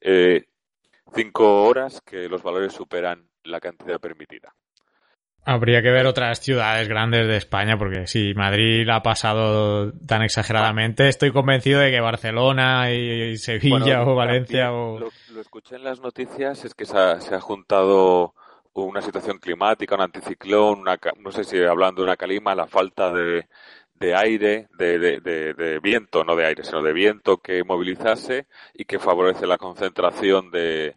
eh, 0.00 0.44
cinco 1.14 1.64
horas 1.64 2.00
que 2.02 2.28
los 2.28 2.42
valores 2.42 2.72
superan 2.72 3.28
la 3.44 3.60
cantidad 3.60 3.98
permitida. 3.98 4.54
Habría 5.44 5.80
que 5.80 5.90
ver 5.90 6.06
otras 6.06 6.40
ciudades 6.40 6.88
grandes 6.88 7.26
de 7.26 7.36
España, 7.36 7.78
porque 7.78 8.06
si 8.06 8.34
Madrid 8.34 8.86
la 8.86 8.96
ha 8.96 9.02
pasado 9.02 9.92
tan 10.06 10.22
exageradamente, 10.22 11.08
estoy 11.08 11.32
convencido 11.32 11.80
de 11.80 11.90
que 11.90 12.00
Barcelona 12.00 12.92
y, 12.92 13.36
Sevilla 13.38 14.02
o 14.02 14.14
Valencia 14.14 14.72
o... 14.72 14.98
Lo, 14.98 15.40
escuché 15.40 15.76
en 15.76 15.84
las 15.84 16.00
noticias, 16.00 16.64
es 16.66 16.74
que 16.74 16.84
se 16.84 16.98
ha, 16.98 17.40
juntado 17.40 18.34
una 18.74 19.00
situación 19.00 19.38
climática, 19.38 19.94
un 19.94 20.02
anticiclón, 20.02 20.80
una, 20.80 20.98
no 21.18 21.32
sé 21.32 21.44
si 21.44 21.62
hablando 21.62 22.02
de 22.02 22.08
una 22.08 22.16
calima, 22.16 22.54
la 22.54 22.66
falta 22.66 23.10
de, 23.10 23.46
de 23.98 24.14
aire, 24.14 24.68
de, 24.78 24.98
de, 24.98 25.20
de, 25.54 25.78
viento, 25.80 26.24
no 26.24 26.36
de 26.36 26.46
aire, 26.46 26.64
sino 26.64 26.82
de 26.82 26.92
viento 26.92 27.38
que 27.38 27.64
movilizase 27.64 28.46
y 28.74 28.84
que 28.84 28.98
favorece 28.98 29.46
la 29.46 29.58
concentración 29.58 30.50
de, 30.50 30.96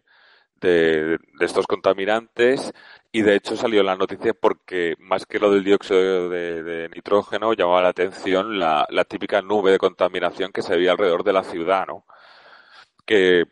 de, 0.62 1.18
estos 1.40 1.66
contaminantes 1.66 2.72
y 3.12 3.22
de 3.22 3.36
hecho 3.36 3.56
salió 3.56 3.82
la 3.82 3.96
noticia 3.96 4.32
porque 4.34 4.94
más 4.98 5.26
que 5.26 5.38
lo 5.38 5.50
del 5.50 5.64
dióxido 5.64 6.30
de, 6.30 6.88
nitrógeno 6.94 7.52
llamaba 7.52 7.82
la 7.82 7.88
atención 7.88 8.58
la, 8.58 8.86
típica 9.08 9.42
nube 9.42 9.72
de 9.72 9.78
contaminación 9.78 10.52
que 10.52 10.62
se 10.62 10.76
veía 10.76 10.92
alrededor 10.92 11.24
de 11.24 11.32
la 11.32 11.44
ciudad, 11.44 11.86
¿no? 11.86 12.06
Que 13.06 13.44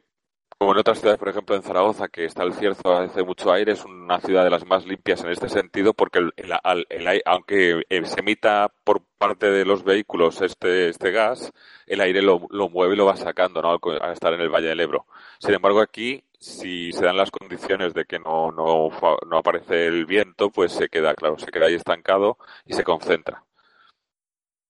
como 0.61 0.73
en 0.73 0.79
otras 0.79 0.99
ciudades, 1.00 1.19
por 1.19 1.31
ejemplo 1.31 1.57
en 1.57 1.62
Zaragoza, 1.62 2.09
que 2.09 2.26
está 2.26 2.43
el 2.43 2.52
cierzo, 2.52 2.93
hace 2.93 3.23
mucho 3.23 3.50
aire, 3.50 3.73
es 3.73 3.83
una 3.85 4.21
ciudad 4.21 4.45
de 4.45 4.50
las 4.50 4.67
más 4.67 4.85
limpias 4.87 5.25
en 5.25 5.31
este 5.31 5.49
sentido, 5.49 5.95
porque 5.95 6.19
el, 6.19 6.35
el, 6.37 7.23
aunque 7.25 7.83
eh, 7.88 8.05
se 8.05 8.21
emita 8.21 8.71
por 8.85 9.02
parte 9.17 9.50
de 9.50 9.64
los 9.64 9.85
vehículos 9.85 10.43
este, 10.43 10.90
este 10.90 11.12
gas, 11.12 11.50
el 11.87 12.02
aire 12.02 12.21
lo, 12.21 12.47
lo 12.50 12.69
mueve 12.69 12.93
y 12.93 12.97
lo 12.99 13.07
va 13.07 13.17
sacando 13.17 13.62
¿no? 13.62 13.79
al 14.02 14.12
estar 14.12 14.35
en 14.35 14.43
el 14.43 14.50
Valle 14.50 14.69
del 14.69 14.81
Ebro. 14.81 15.07
Sin 15.38 15.55
embargo, 15.55 15.81
aquí, 15.81 16.23
si 16.40 16.90
se 16.92 17.04
dan 17.04 17.18
las 17.18 17.30
condiciones 17.30 17.92
de 17.92 18.06
que 18.06 18.18
no, 18.18 18.50
no, 18.50 18.88
no 19.28 19.38
aparece 19.38 19.87
el 19.87 20.06
viento, 20.06 20.50
pues 20.50 20.73
se 20.73 20.88
queda, 20.88 21.14
claro, 21.14 21.38
se 21.38 21.50
queda 21.50 21.66
ahí 21.66 21.75
estancado 21.75 22.38
y 22.64 22.73
se 22.73 22.82
concentra. 22.82 23.44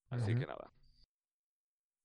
Así 0.09 0.35
que 0.35 0.45
nada. 0.45 0.69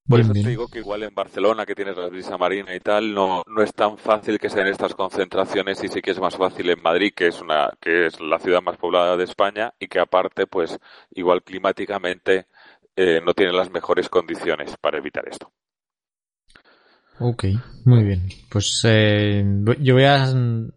Por 0.07 0.21
eso 0.21 0.31
te 0.31 0.39
digo 0.39 0.69
que 0.69 0.79
igual 0.79 1.03
en 1.03 1.13
Barcelona, 1.13 1.65
que 1.65 1.75
tienes 1.75 1.97
la 1.97 2.07
brisa 2.07 2.37
marina 2.37 2.73
y 2.73 2.79
tal, 2.79 3.13
no, 3.13 3.43
no 3.45 3.61
es 3.61 3.73
tan 3.73 3.97
fácil 3.97 4.39
que 4.39 4.49
sean 4.49 4.67
estas 4.67 4.95
concentraciones 4.95 5.83
y 5.83 5.89
sí 5.89 6.01
que 6.01 6.11
es 6.11 6.19
más 6.21 6.37
fácil 6.37 6.69
en 6.69 6.81
Madrid, 6.81 7.11
que 7.13 7.27
es 7.27 7.41
una, 7.41 7.73
que 7.81 8.05
es 8.05 8.21
la 8.21 8.39
ciudad 8.39 8.61
más 8.61 8.77
poblada 8.77 9.17
de 9.17 9.25
España 9.25 9.73
y 9.77 9.89
que 9.89 9.99
aparte, 9.99 10.47
pues, 10.47 10.79
igual 11.11 11.43
climáticamente 11.43 12.47
eh, 12.95 13.19
no 13.21 13.33
tiene 13.33 13.51
las 13.51 13.69
mejores 13.69 14.07
condiciones 14.07 14.77
para 14.79 14.97
evitar 14.97 15.27
esto. 15.27 15.51
Ok, 17.19 17.45
muy 17.85 18.03
bien. 18.03 18.27
Pues 18.49 18.81
eh, 18.83 19.43
yo 19.79 19.95
voy 19.95 20.03
a, 20.03 20.27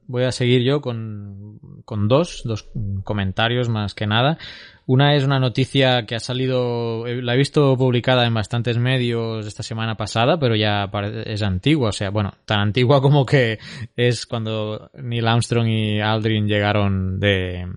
voy 0.06 0.24
a 0.24 0.32
seguir 0.32 0.62
yo 0.62 0.80
con, 0.80 1.58
con 1.84 2.08
dos, 2.08 2.42
dos 2.44 2.70
comentarios 3.04 3.68
más 3.68 3.94
que 3.94 4.06
nada. 4.06 4.38
Una 4.86 5.14
es 5.14 5.24
una 5.24 5.38
noticia 5.38 6.06
que 6.06 6.16
ha 6.16 6.20
salido, 6.20 7.06
eh, 7.06 7.22
la 7.22 7.34
he 7.34 7.36
visto 7.36 7.76
publicada 7.76 8.26
en 8.26 8.34
bastantes 8.34 8.78
medios 8.78 9.46
esta 9.46 9.62
semana 9.62 9.96
pasada, 9.96 10.38
pero 10.38 10.56
ya 10.56 10.90
es 11.26 11.42
antigua, 11.42 11.90
o 11.90 11.92
sea, 11.92 12.10
bueno, 12.10 12.32
tan 12.46 12.60
antigua 12.60 13.02
como 13.02 13.26
que 13.26 13.58
es 13.94 14.26
cuando 14.26 14.90
Neil 14.94 15.28
Armstrong 15.28 15.68
y 15.68 16.00
Aldrin 16.00 16.48
llegaron 16.48 17.20
de, 17.20 17.68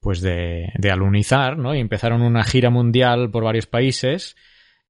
pues 0.00 0.20
de, 0.20 0.72
de 0.76 0.90
alunizar, 0.90 1.56
¿no? 1.56 1.74
Y 1.74 1.78
empezaron 1.78 2.22
una 2.22 2.42
gira 2.42 2.70
mundial 2.70 3.30
por 3.30 3.44
varios 3.44 3.66
países 3.66 4.36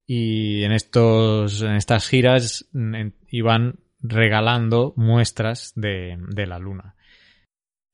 y 0.06 0.64
en 0.64 0.72
estos, 0.72 1.62
en 1.62 1.76
estas 1.76 2.08
giras 2.08 2.68
iban 3.28 3.78
regalando 4.00 4.92
muestras 4.96 5.72
de, 5.76 6.18
de 6.28 6.46
la 6.46 6.58
luna. 6.58 6.94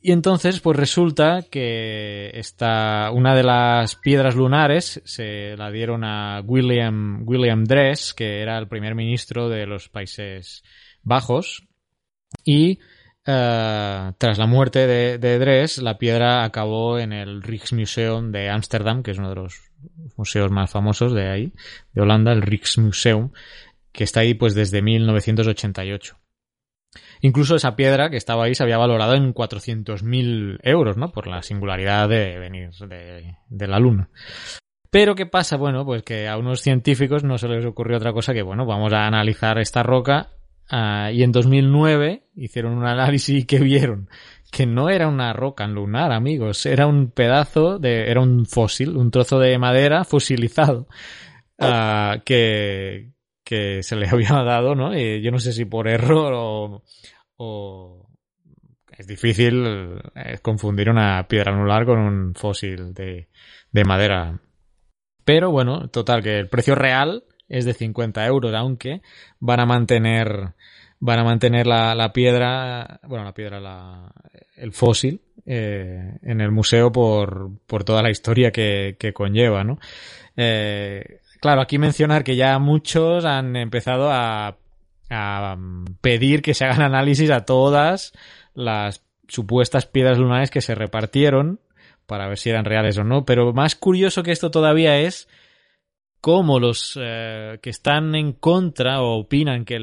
Y 0.02 0.12
entonces, 0.12 0.60
pues 0.60 0.78
resulta 0.78 1.44
que 1.50 2.30
esta, 2.32 3.10
una 3.12 3.34
de 3.34 3.42
las 3.42 3.96
piedras 3.96 4.34
lunares 4.34 5.02
se 5.04 5.56
la 5.58 5.70
dieron 5.70 6.04
a 6.04 6.40
William, 6.40 7.22
William 7.28 7.64
Dress, 7.64 8.14
que 8.14 8.40
era 8.40 8.56
el 8.56 8.66
primer 8.66 8.94
ministro 8.94 9.50
de 9.50 9.66
los 9.66 9.90
Países 9.90 10.64
Bajos. 11.02 11.68
Y 12.44 12.78
eh, 13.30 14.12
tras 14.18 14.38
la 14.38 14.46
muerte 14.46 14.86
de, 14.86 15.18
de 15.18 15.38
Dress, 15.38 15.78
la 15.78 15.98
piedra 15.98 16.44
acabó 16.44 16.98
en 16.98 17.12
el 17.12 17.42
Rijksmuseum 17.42 18.32
de 18.32 18.50
Ámsterdam, 18.50 19.02
que 19.02 19.12
es 19.12 19.18
uno 19.18 19.28
de 19.30 19.36
los 19.36 19.70
museos 20.16 20.50
más 20.50 20.70
famosos 20.70 21.14
de 21.14 21.30
ahí, 21.30 21.52
de 21.92 22.02
Holanda, 22.02 22.32
el 22.32 22.42
Rijksmuseum, 22.42 23.30
que 23.92 24.04
está 24.04 24.20
ahí 24.20 24.34
pues 24.34 24.54
desde 24.54 24.82
1988. 24.82 26.16
Incluso 27.22 27.54
esa 27.54 27.76
piedra 27.76 28.10
que 28.10 28.16
estaba 28.16 28.44
ahí 28.44 28.54
se 28.54 28.62
había 28.62 28.78
valorado 28.78 29.14
en 29.14 29.34
400.000 29.34 30.58
euros, 30.62 30.96
¿no? 30.96 31.12
Por 31.12 31.26
la 31.26 31.42
singularidad 31.42 32.08
de 32.08 32.38
venir 32.38 32.70
de, 32.70 33.68
la 33.68 33.78
Luna. 33.78 34.08
Pero 34.90 35.14
¿qué 35.14 35.26
pasa? 35.26 35.56
Bueno, 35.56 35.84
pues 35.84 36.02
que 36.02 36.28
a 36.28 36.36
unos 36.38 36.62
científicos 36.62 37.22
no 37.22 37.38
se 37.38 37.48
les 37.48 37.64
ocurrió 37.64 37.98
otra 37.98 38.12
cosa 38.12 38.32
que, 38.32 38.42
bueno, 38.42 38.66
vamos 38.66 38.92
a 38.92 39.06
analizar 39.06 39.58
esta 39.58 39.82
roca 39.82 40.30
ah, 40.70 41.10
y 41.12 41.22
en 41.22 41.32
2009 41.32 42.24
hicieron 42.36 42.78
un 42.78 42.86
análisis 42.86 43.46
que 43.46 43.58
vieron 43.58 44.08
que 44.50 44.66
no 44.66 44.90
era 44.90 45.08
una 45.08 45.32
roca 45.32 45.66
lunar, 45.66 46.12
amigos, 46.12 46.66
era 46.66 46.86
un 46.86 47.10
pedazo 47.10 47.78
de, 47.78 48.10
era 48.10 48.20
un 48.20 48.46
fósil, 48.46 48.96
un 48.96 49.10
trozo 49.10 49.38
de 49.38 49.56
madera 49.58 50.04
fosilizado 50.04 50.88
ah, 51.58 52.18
que, 52.24 53.12
que 53.44 53.82
se 53.82 53.96
le 53.96 54.08
había 54.10 54.32
dado, 54.42 54.74
¿no? 54.74 54.96
Y 54.96 55.22
yo 55.22 55.30
no 55.30 55.38
sé 55.38 55.52
si 55.52 55.64
por 55.64 55.88
error 55.88 56.82
o, 57.36 58.06
es 58.96 59.06
difícil 59.06 59.64
eh, 60.14 60.38
confundir 60.42 60.90
una 60.90 61.26
piedra 61.26 61.54
anular 61.54 61.86
con 61.86 61.98
un 61.98 62.34
fósil 62.34 62.92
de, 62.92 63.28
de 63.70 63.84
madera. 63.84 64.38
Pero 65.24 65.50
bueno, 65.50 65.88
total, 65.88 66.22
que 66.22 66.38
el 66.38 66.48
precio 66.50 66.74
real 66.74 67.24
es 67.50 67.66
de 67.66 67.74
50 67.74 68.24
euros, 68.26 68.54
aunque 68.54 69.02
van 69.38 69.60
a 69.60 69.66
mantener 69.66 70.54
van 71.02 71.18
a 71.18 71.24
mantener 71.24 71.66
la, 71.66 71.94
la 71.94 72.12
piedra, 72.12 73.00
bueno, 73.06 73.24
la 73.24 73.32
piedra, 73.32 73.58
la, 73.58 74.12
el 74.56 74.72
fósil 74.72 75.22
eh, 75.46 76.18
en 76.22 76.40
el 76.40 76.50
museo 76.50 76.92
por, 76.92 77.50
por 77.66 77.84
toda 77.84 78.02
la 78.02 78.10
historia 78.10 78.50
que, 78.50 78.96
que 78.98 79.14
conlleva, 79.14 79.64
¿no? 79.64 79.78
Eh, 80.36 81.20
Claro, 81.40 81.62
aquí 81.62 81.78
mencionar 81.78 82.22
que 82.22 82.36
ya 82.36 82.58
muchos 82.58 83.24
han 83.24 83.56
empezado 83.56 84.10
a, 84.12 84.56
pedir 86.00 86.40
que 86.40 86.54
se 86.54 86.64
hagan 86.64 86.82
análisis 86.82 87.30
a 87.32 87.44
todas 87.44 88.12
las 88.54 89.04
supuestas 89.26 89.86
piedras 89.86 90.18
lunares 90.18 90.52
que 90.52 90.60
se 90.60 90.76
repartieron 90.76 91.58
para 92.06 92.28
ver 92.28 92.38
si 92.38 92.50
eran 92.50 92.64
reales 92.64 92.96
o 92.96 93.02
no. 93.02 93.24
Pero 93.24 93.52
más 93.52 93.74
curioso 93.74 94.22
que 94.22 94.30
esto 94.30 94.52
todavía 94.52 94.98
es 94.98 95.28
cómo 96.20 96.60
los 96.60 96.98
eh, 97.00 97.58
que 97.62 97.70
están 97.70 98.14
en 98.14 98.32
contra 98.32 99.00
o 99.00 99.18
opinan 99.18 99.64
que, 99.64 99.78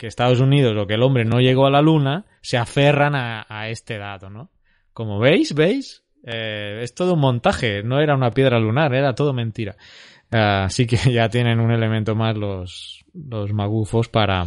Estados 0.00 0.40
Unidos 0.40 0.76
o 0.76 0.86
que 0.86 0.94
el 0.94 1.02
hombre 1.02 1.24
no 1.24 1.40
llegó 1.40 1.66
a 1.66 1.70
la 1.70 1.80
luna 1.80 2.26
se 2.40 2.58
aferran 2.58 3.14
a, 3.14 3.68
este 3.68 3.98
dato, 3.98 4.30
¿no? 4.30 4.50
Como 4.92 5.18
veis, 5.18 5.54
veis, 5.54 6.04
eh, 6.22 6.80
es 6.82 6.94
todo 6.94 7.14
un 7.14 7.20
montaje, 7.20 7.82
no 7.82 8.00
era 8.00 8.14
una 8.14 8.30
piedra 8.30 8.58
lunar, 8.58 8.94
era 8.94 9.14
todo 9.14 9.32
mentira. 9.32 9.76
Así 10.30 10.86
que 10.86 10.96
ya 11.12 11.28
tienen 11.28 11.60
un 11.60 11.72
elemento 11.72 12.14
más 12.14 12.36
los, 12.36 13.04
los 13.14 13.52
magufos 13.52 14.08
para, 14.08 14.46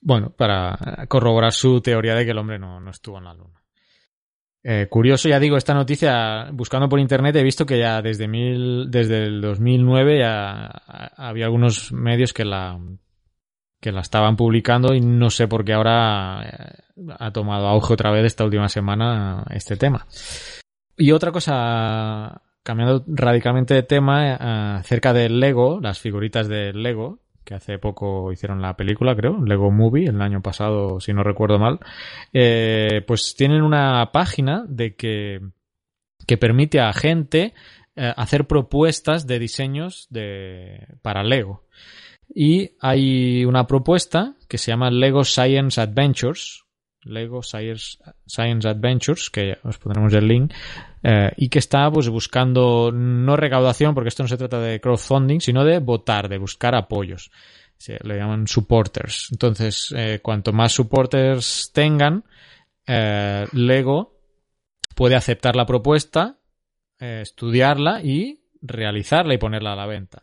bueno, 0.00 0.30
para 0.30 1.06
corroborar 1.08 1.52
su 1.52 1.80
teoría 1.80 2.14
de 2.14 2.24
que 2.24 2.32
el 2.32 2.38
hombre 2.38 2.58
no, 2.58 2.80
no 2.80 2.90
estuvo 2.90 3.18
en 3.18 3.24
la 3.24 3.34
luna. 3.34 3.63
Eh, 4.66 4.86
curioso, 4.88 5.28
ya 5.28 5.38
digo, 5.38 5.58
esta 5.58 5.74
noticia, 5.74 6.48
buscando 6.50 6.88
por 6.88 6.98
internet, 6.98 7.36
he 7.36 7.42
visto 7.42 7.66
que 7.66 7.78
ya 7.78 8.00
desde, 8.00 8.26
mil, 8.26 8.90
desde 8.90 9.24
el 9.24 9.42
2009 9.42 10.20
ya 10.20 10.66
había 11.16 11.44
algunos 11.44 11.92
medios 11.92 12.32
que 12.32 12.46
la, 12.46 12.80
que 13.78 13.92
la 13.92 14.00
estaban 14.00 14.36
publicando 14.36 14.94
y 14.94 15.02
no 15.02 15.28
sé 15.28 15.48
por 15.48 15.66
qué 15.66 15.74
ahora 15.74 16.42
eh, 16.42 17.12
ha 17.18 17.30
tomado 17.30 17.68
auge 17.68 17.92
otra 17.92 18.10
vez 18.10 18.24
esta 18.24 18.44
última 18.44 18.70
semana 18.70 19.44
este 19.50 19.76
tema. 19.76 20.06
Y 20.96 21.12
otra 21.12 21.30
cosa 21.30 22.40
cambiando 22.62 23.04
radicalmente 23.06 23.74
de 23.74 23.82
tema, 23.82 24.30
eh, 24.30 24.36
acerca 24.78 25.12
del 25.12 25.38
Lego, 25.38 25.78
las 25.82 26.00
figuritas 26.00 26.48
del 26.48 26.82
Lego, 26.82 27.20
que 27.44 27.54
hace 27.54 27.78
poco 27.78 28.32
hicieron 28.32 28.62
la 28.62 28.76
película, 28.76 29.14
creo, 29.14 29.44
Lego 29.44 29.70
Movie, 29.70 30.08
el 30.08 30.20
año 30.20 30.40
pasado, 30.42 31.00
si 31.00 31.12
no 31.12 31.22
recuerdo 31.22 31.58
mal, 31.58 31.78
eh, 32.32 33.02
pues 33.06 33.34
tienen 33.36 33.62
una 33.62 34.10
página 34.12 34.64
de 34.68 34.96
que, 34.96 35.40
que 36.26 36.36
permite 36.36 36.80
a 36.80 36.92
gente 36.92 37.54
eh, 37.96 38.12
hacer 38.16 38.46
propuestas 38.46 39.26
de 39.26 39.38
diseños 39.38 40.06
de, 40.10 40.86
para 41.02 41.22
Lego. 41.22 41.64
Y 42.34 42.72
hay 42.80 43.44
una 43.44 43.66
propuesta 43.66 44.34
que 44.48 44.58
se 44.58 44.72
llama 44.72 44.90
Lego 44.90 45.24
Science 45.24 45.80
Adventures, 45.80 46.63
Lego 47.04 47.42
Science, 47.42 47.98
Adventures, 48.68 49.30
que 49.30 49.58
os 49.62 49.78
pondremos 49.78 50.12
el 50.14 50.26
link, 50.26 50.52
eh, 51.02 51.32
y 51.36 51.48
que 51.48 51.58
está 51.58 51.90
pues 51.90 52.08
buscando 52.08 52.90
no 52.92 53.36
recaudación, 53.36 53.94
porque 53.94 54.08
esto 54.08 54.22
no 54.22 54.28
se 54.28 54.36
trata 54.36 54.60
de 54.60 54.80
crowdfunding, 54.80 55.40
sino 55.40 55.64
de 55.64 55.78
votar, 55.78 56.28
de 56.28 56.38
buscar 56.38 56.74
apoyos. 56.74 57.30
Se 57.76 57.98
le 58.02 58.16
llaman 58.16 58.46
supporters. 58.46 59.28
Entonces, 59.32 59.92
eh, 59.96 60.20
cuanto 60.22 60.52
más 60.52 60.72
supporters 60.72 61.70
tengan, 61.72 62.24
eh, 62.86 63.46
Lego 63.52 64.18
puede 64.94 65.16
aceptar 65.16 65.56
la 65.56 65.66
propuesta, 65.66 66.38
estudiarla 66.98 68.00
y 68.02 68.40
realizarla 68.62 69.34
y 69.34 69.38
ponerla 69.38 69.74
a 69.74 69.76
la 69.76 69.86
venta. 69.86 70.22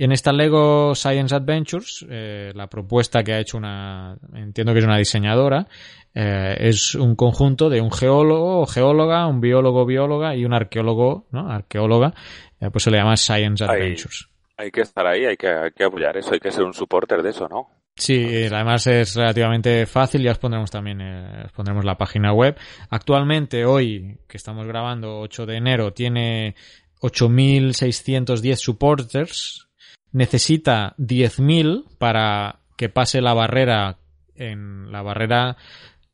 En 0.00 0.12
esta 0.12 0.32
Lego 0.32 0.94
Science 0.94 1.34
Adventures, 1.34 2.06
eh, 2.08 2.52
la 2.54 2.68
propuesta 2.68 3.24
que 3.24 3.32
ha 3.32 3.40
hecho 3.40 3.58
una, 3.58 4.16
entiendo 4.32 4.72
que 4.72 4.78
es 4.78 4.84
una 4.84 4.96
diseñadora, 4.96 5.66
eh, 6.14 6.56
es 6.60 6.94
un 6.94 7.16
conjunto 7.16 7.68
de 7.68 7.80
un 7.80 7.90
geólogo 7.90 8.60
o 8.60 8.66
geóloga, 8.66 9.26
un 9.26 9.40
biólogo 9.40 9.84
bióloga 9.84 10.36
y 10.36 10.44
un 10.44 10.54
arqueólogo, 10.54 11.26
¿no? 11.32 11.50
Arqueóloga, 11.50 12.14
eh, 12.60 12.70
pues 12.70 12.84
se 12.84 12.92
le 12.92 12.98
llama 12.98 13.16
Science 13.16 13.64
Adventures. 13.64 14.28
Hay, 14.56 14.70
que 14.70 14.82
estar 14.82 15.04
ahí, 15.04 15.24
hay 15.24 15.36
que, 15.36 15.48
hay 15.48 15.72
que 15.72 15.82
apoyar 15.82 16.16
eso, 16.16 16.32
hay 16.32 16.40
que 16.40 16.52
ser 16.52 16.62
un 16.62 16.74
supporter 16.74 17.20
de 17.20 17.30
eso, 17.30 17.48
¿no? 17.48 17.68
Sí, 17.96 18.46
además 18.52 18.86
es 18.86 19.16
relativamente 19.16 19.84
fácil, 19.86 20.22
ya 20.22 20.30
os 20.30 20.38
pondremos 20.38 20.70
también 20.70 21.00
eh, 21.00 21.42
os 21.46 21.52
pondremos 21.52 21.84
la 21.84 21.98
página 21.98 22.32
web. 22.32 22.56
Actualmente, 22.90 23.64
hoy, 23.64 24.20
que 24.28 24.36
estamos 24.36 24.64
grabando 24.68 25.18
8 25.18 25.44
de 25.44 25.56
enero, 25.56 25.92
tiene 25.92 26.54
8.610 27.00 28.54
supporters, 28.54 29.67
necesita 30.12 30.94
10.000 30.98 31.84
para 31.98 32.60
que 32.76 32.88
pase 32.88 33.20
la 33.20 33.34
barrera 33.34 33.98
en 34.34 34.90
la 34.92 35.02
barrera 35.02 35.56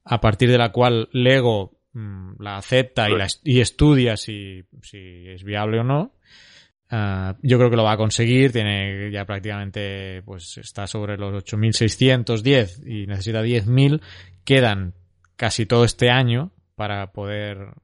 a 0.04 0.20
partir 0.20 0.50
de 0.50 0.58
la 0.58 0.72
cual 0.72 1.08
Lego 1.12 1.78
mm, 1.92 2.42
la 2.42 2.56
acepta 2.56 3.08
y, 3.08 3.16
la, 3.16 3.26
y 3.42 3.60
estudia 3.60 4.16
si, 4.16 4.64
si 4.82 5.28
es 5.28 5.44
viable 5.44 5.80
o 5.80 5.84
no. 5.84 6.12
Uh, 6.90 7.34
yo 7.42 7.58
creo 7.58 7.70
que 7.70 7.76
lo 7.76 7.84
va 7.84 7.92
a 7.92 7.96
conseguir, 7.96 8.52
tiene 8.52 9.10
ya 9.10 9.24
prácticamente, 9.24 10.22
pues 10.24 10.58
está 10.58 10.86
sobre 10.86 11.16
los 11.16 11.44
8.610 11.44 12.86
y 12.86 13.06
necesita 13.06 13.42
10.000. 13.42 14.00
Quedan 14.44 14.94
casi 15.36 15.66
todo 15.66 15.84
este 15.84 16.10
año 16.10 16.52
para 16.76 17.12
poder 17.12 17.74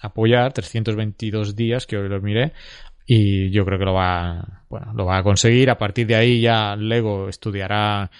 apoyar, 0.00 0.52
322 0.52 1.56
días 1.56 1.86
que 1.86 1.96
hoy 1.96 2.08
los 2.08 2.22
miré, 2.22 2.52
y 3.10 3.50
yo 3.50 3.64
creo 3.64 3.78
que 3.78 3.86
lo 3.86 3.94
va, 3.94 4.64
bueno, 4.68 4.92
lo 4.92 5.06
va 5.06 5.16
a 5.16 5.22
conseguir. 5.22 5.70
A 5.70 5.78
partir 5.78 6.06
de 6.06 6.14
ahí 6.14 6.42
ya 6.42 6.76
Lego 6.76 7.30
estudiará 7.30 8.10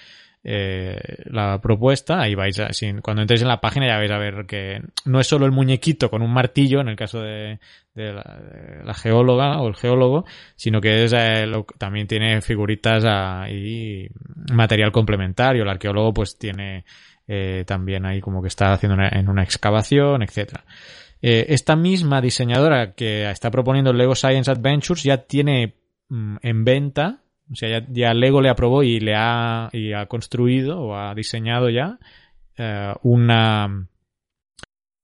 eh, 0.43 0.99
la 1.25 1.61
propuesta. 1.61 2.19
Ahí 2.19 2.33
vais 2.33 2.59
a, 2.59 2.69
cuando 3.03 3.21
entréis 3.21 3.43
en 3.43 3.49
la 3.49 3.61
página 3.61 3.85
ya 3.85 3.97
vais 3.97 4.09
a 4.09 4.17
ver 4.17 4.47
que 4.47 4.81
no 5.05 5.19
es 5.19 5.27
solo 5.27 5.45
el 5.45 5.51
muñequito 5.51 6.09
con 6.09 6.23
un 6.23 6.33
martillo, 6.33 6.81
en 6.81 6.87
el 6.87 6.95
caso 6.95 7.21
de, 7.21 7.59
la, 7.93 8.93
geóloga 8.95 9.61
o 9.61 9.67
el 9.67 9.75
geólogo, 9.75 10.25
sino 10.55 10.81
que 10.81 11.03
es 11.03 11.13
eh, 11.15 11.45
también 11.77 12.07
tiene 12.07 12.41
figuritas 12.41 13.03
y 13.51 14.07
material 14.51 14.91
complementario. 14.91 15.61
El 15.61 15.69
arqueólogo 15.69 16.15
pues 16.15 16.35
tiene 16.39 16.83
eh, 17.27 17.63
también 17.67 18.07
ahí 18.07 18.21
como 18.21 18.41
que 18.41 18.47
está 18.47 18.73
haciendo 18.73 18.97
en 19.03 19.29
una 19.29 19.43
excavación, 19.43 20.23
etcétera. 20.23 20.63
Esta 21.21 21.75
misma 21.75 22.21
diseñadora 22.21 22.93
que 22.93 23.29
está 23.29 23.51
proponiendo 23.51 23.91
Lego 23.91 24.15
Science 24.15 24.49
Adventures 24.49 25.03
ya 25.03 25.17
tiene 25.17 25.75
mm, 26.07 26.37
en 26.41 26.63
venta 26.63 27.23
o 27.51 27.55
sea, 27.55 27.83
ya, 27.89 28.13
Lego 28.13 28.41
le 28.41 28.49
aprobó 28.49 28.83
y 28.83 28.99
le 28.99 29.15
ha, 29.15 29.69
y 29.71 29.93
ha 29.93 30.05
construido 30.05 30.79
o 30.79 30.95
ha 30.95 31.15
diseñado 31.15 31.69
ya 31.69 31.97
eh, 32.57 32.93
una, 33.03 33.87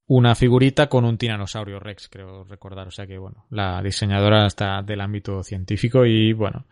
una 0.06 0.34
figurita 0.36 0.88
con 0.88 1.04
un 1.04 1.18
tiranosaurio 1.18 1.80
Rex, 1.80 2.08
creo 2.08 2.44
recordar. 2.44 2.86
O 2.86 2.92
sea 2.92 3.06
que, 3.06 3.18
bueno, 3.18 3.46
la 3.50 3.82
diseñadora 3.82 4.46
está 4.46 4.82
del 4.82 5.00
ámbito 5.00 5.42
científico 5.42 6.06
y, 6.06 6.32
bueno, 6.32 6.66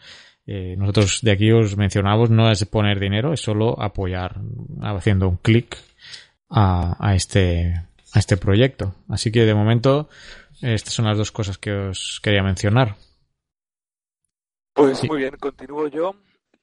eh, 0.47 0.77
nosotros 0.79 1.21
de 1.23 1.33
aquí 1.33 1.51
os 1.51 1.77
mencionamos, 1.77 2.31
no 2.31 2.51
es 2.51 2.65
poner 2.67 3.01
dinero, 3.01 3.33
es 3.33 3.41
solo 3.41 3.81
apoyar 3.81 4.37
haciendo 4.81 5.29
un 5.29 5.39
clic 5.39 5.77
a, 6.51 6.97
a, 7.05 7.17
este, 7.17 7.75
a 8.15 8.19
este 8.19 8.37
proyecto. 8.37 8.95
Así 9.09 9.31
que, 9.31 9.41
de 9.41 9.55
momento, 9.55 10.09
estas 10.63 10.95
son 10.95 11.05
las 11.05 11.19
dos 11.19 11.33
cosas 11.33 11.59
que 11.59 11.73
os 11.73 12.21
quería 12.23 12.43
mencionar. 12.43 12.97
Pues 14.73 15.05
muy 15.09 15.19
bien, 15.19 15.37
continúo 15.39 15.89
yo 15.89 16.15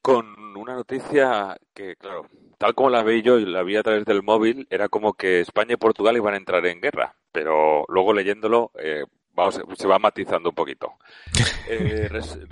con 0.01 0.57
una 0.57 0.75
noticia 0.75 1.57
que, 1.73 1.95
claro, 1.95 2.27
tal 2.57 2.73
como 2.73 2.89
la 2.89 3.03
veí 3.03 3.21
yo 3.21 3.37
y 3.37 3.45
la 3.45 3.63
vi 3.63 3.75
a 3.75 3.83
través 3.83 4.05
del 4.05 4.23
móvil, 4.23 4.67
era 4.69 4.89
como 4.89 5.13
que 5.13 5.41
España 5.41 5.73
y 5.73 5.77
Portugal 5.77 6.17
iban 6.17 6.33
a 6.33 6.37
entrar 6.37 6.65
en 6.65 6.81
guerra, 6.81 7.15
pero 7.31 7.85
luego 7.87 8.13
leyéndolo 8.13 8.71
eh, 8.79 9.05
vamos, 9.33 9.61
se 9.77 9.87
va 9.87 9.99
matizando 9.99 10.49
un 10.49 10.55
poquito. 10.55 10.93
Eh, 11.73 12.09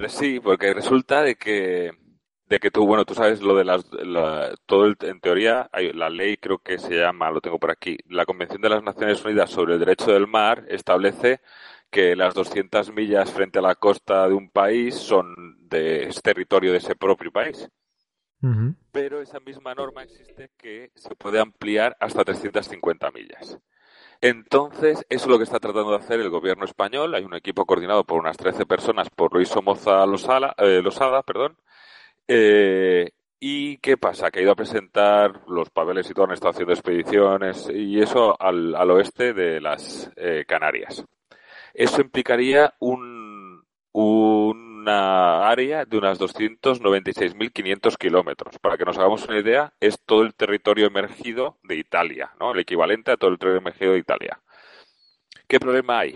sí, 0.07 0.39
porque 0.39 0.73
resulta 0.73 1.21
de 1.21 1.35
que 1.35 1.91
de 2.49 2.59
que 2.59 2.71
tú, 2.71 2.85
bueno, 2.85 3.05
tú 3.05 3.13
sabes 3.13 3.41
lo 3.41 3.55
de 3.55 3.63
las, 3.63 3.85
todo 4.65 4.85
el, 4.85 4.97
en 5.01 5.19
teoría, 5.21 5.69
hay, 5.71 5.93
la 5.93 6.09
ley 6.09 6.37
creo 6.37 6.57
que 6.57 6.79
se 6.79 6.95
llama, 6.95 7.29
lo 7.29 7.41
tengo 7.41 7.59
por 7.59 7.69
aquí, 7.69 7.97
la 8.09 8.25
Convención 8.25 8.61
de 8.61 8.69
las 8.69 8.83
Naciones 8.83 9.23
Unidas 9.23 9.51
sobre 9.51 9.75
el 9.75 9.79
Derecho 9.79 10.11
del 10.11 10.25
Mar 10.25 10.65
establece 10.67 11.41
que 11.91 12.15
las 12.15 12.33
200 12.33 12.91
millas 12.91 13.31
frente 13.31 13.59
a 13.59 13.61
la 13.61 13.75
costa 13.75 14.27
de 14.27 14.33
un 14.33 14.49
país 14.49 14.95
son 14.95 15.57
de 15.69 16.09
territorio 16.23 16.71
de 16.71 16.79
ese 16.79 16.95
propio 16.95 17.31
país. 17.31 17.69
Pero 18.91 19.21
esa 19.21 19.39
misma 19.41 19.75
norma 19.75 20.03
existe 20.03 20.51
que 20.57 20.91
se 20.95 21.13
puede 21.15 21.39
ampliar 21.39 21.97
hasta 21.99 22.23
350 22.23 23.11
millas. 23.11 23.59
Entonces, 24.21 25.05
eso 25.09 25.25
es 25.25 25.27
lo 25.27 25.37
que 25.37 25.43
está 25.43 25.59
tratando 25.59 25.91
de 25.91 25.97
hacer 25.97 26.19
el 26.19 26.29
gobierno 26.29 26.65
español. 26.65 27.15
Hay 27.15 27.25
un 27.25 27.35
equipo 27.35 27.65
coordinado 27.65 28.05
por 28.05 28.19
unas 28.19 28.37
13 28.37 28.65
personas 28.65 29.09
por 29.09 29.33
Luis 29.33 29.49
Somoza 29.49 30.05
Losada, 30.05 30.55
eh, 30.57 30.81
Losada 30.81 31.21
perdón. 31.23 31.57
Eh, 32.31 33.09
¿Y 33.39 33.77
qué 33.77 33.97
pasa? 33.97 34.29
Que 34.29 34.39
ha 34.39 34.43
ido 34.43 34.51
a 34.51 34.55
presentar 34.55 35.41
los 35.47 35.71
papeles 35.71 36.07
y 36.09 36.13
todo, 36.13 36.25
han 36.25 36.33
estado 36.33 36.51
haciendo 36.51 36.73
expediciones 36.73 37.67
y 37.73 37.99
eso 37.99 38.39
al, 38.39 38.75
al 38.75 38.91
oeste 38.91 39.33
de 39.33 39.59
las 39.59 40.11
eh, 40.15 40.45
Canarias. 40.47 41.03
Eso 41.73 42.01
implicaría 42.01 42.75
un, 42.79 43.63
una 43.93 45.49
área 45.49 45.85
de 45.85 45.97
unas 45.97 46.19
296.500 46.19 47.97
kilómetros. 47.97 48.59
Para 48.59 48.77
que 48.77 48.85
nos 48.85 48.97
hagamos 48.99 49.25
una 49.27 49.39
idea, 49.39 49.73
es 49.79 49.99
todo 50.05 50.21
el 50.21 50.35
territorio 50.35 50.85
emergido 50.85 51.57
de 51.63 51.77
Italia, 51.77 52.31
¿no? 52.39 52.51
El 52.51 52.59
equivalente 52.59 53.11
a 53.11 53.17
todo 53.17 53.31
el 53.31 53.39
territorio 53.39 53.61
emergido 53.61 53.93
de 53.93 53.99
Italia. 53.99 54.39
¿Qué 55.47 55.59
problema 55.59 55.99
hay? 55.99 56.13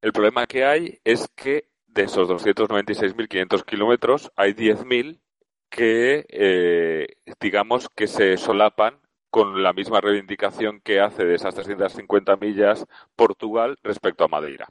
El 0.00 0.12
problema 0.12 0.46
que 0.46 0.64
hay 0.64 0.98
es 1.04 1.28
que 1.36 1.68
de 1.92 2.04
esos 2.04 2.28
296.500 2.28 3.64
kilómetros 3.64 4.32
hay 4.36 4.54
10.000 4.54 5.20
que, 5.68 6.26
eh, 6.28 7.06
digamos, 7.40 7.88
que 7.94 8.06
se 8.06 8.36
solapan 8.36 9.00
con 9.30 9.62
la 9.62 9.72
misma 9.72 10.00
reivindicación 10.00 10.80
que 10.80 11.00
hace 11.00 11.24
de 11.24 11.34
esas 11.34 11.54
350 11.54 12.36
millas 12.36 12.86
Portugal 13.16 13.78
respecto 13.82 14.24
a 14.24 14.28
Madeira. 14.28 14.68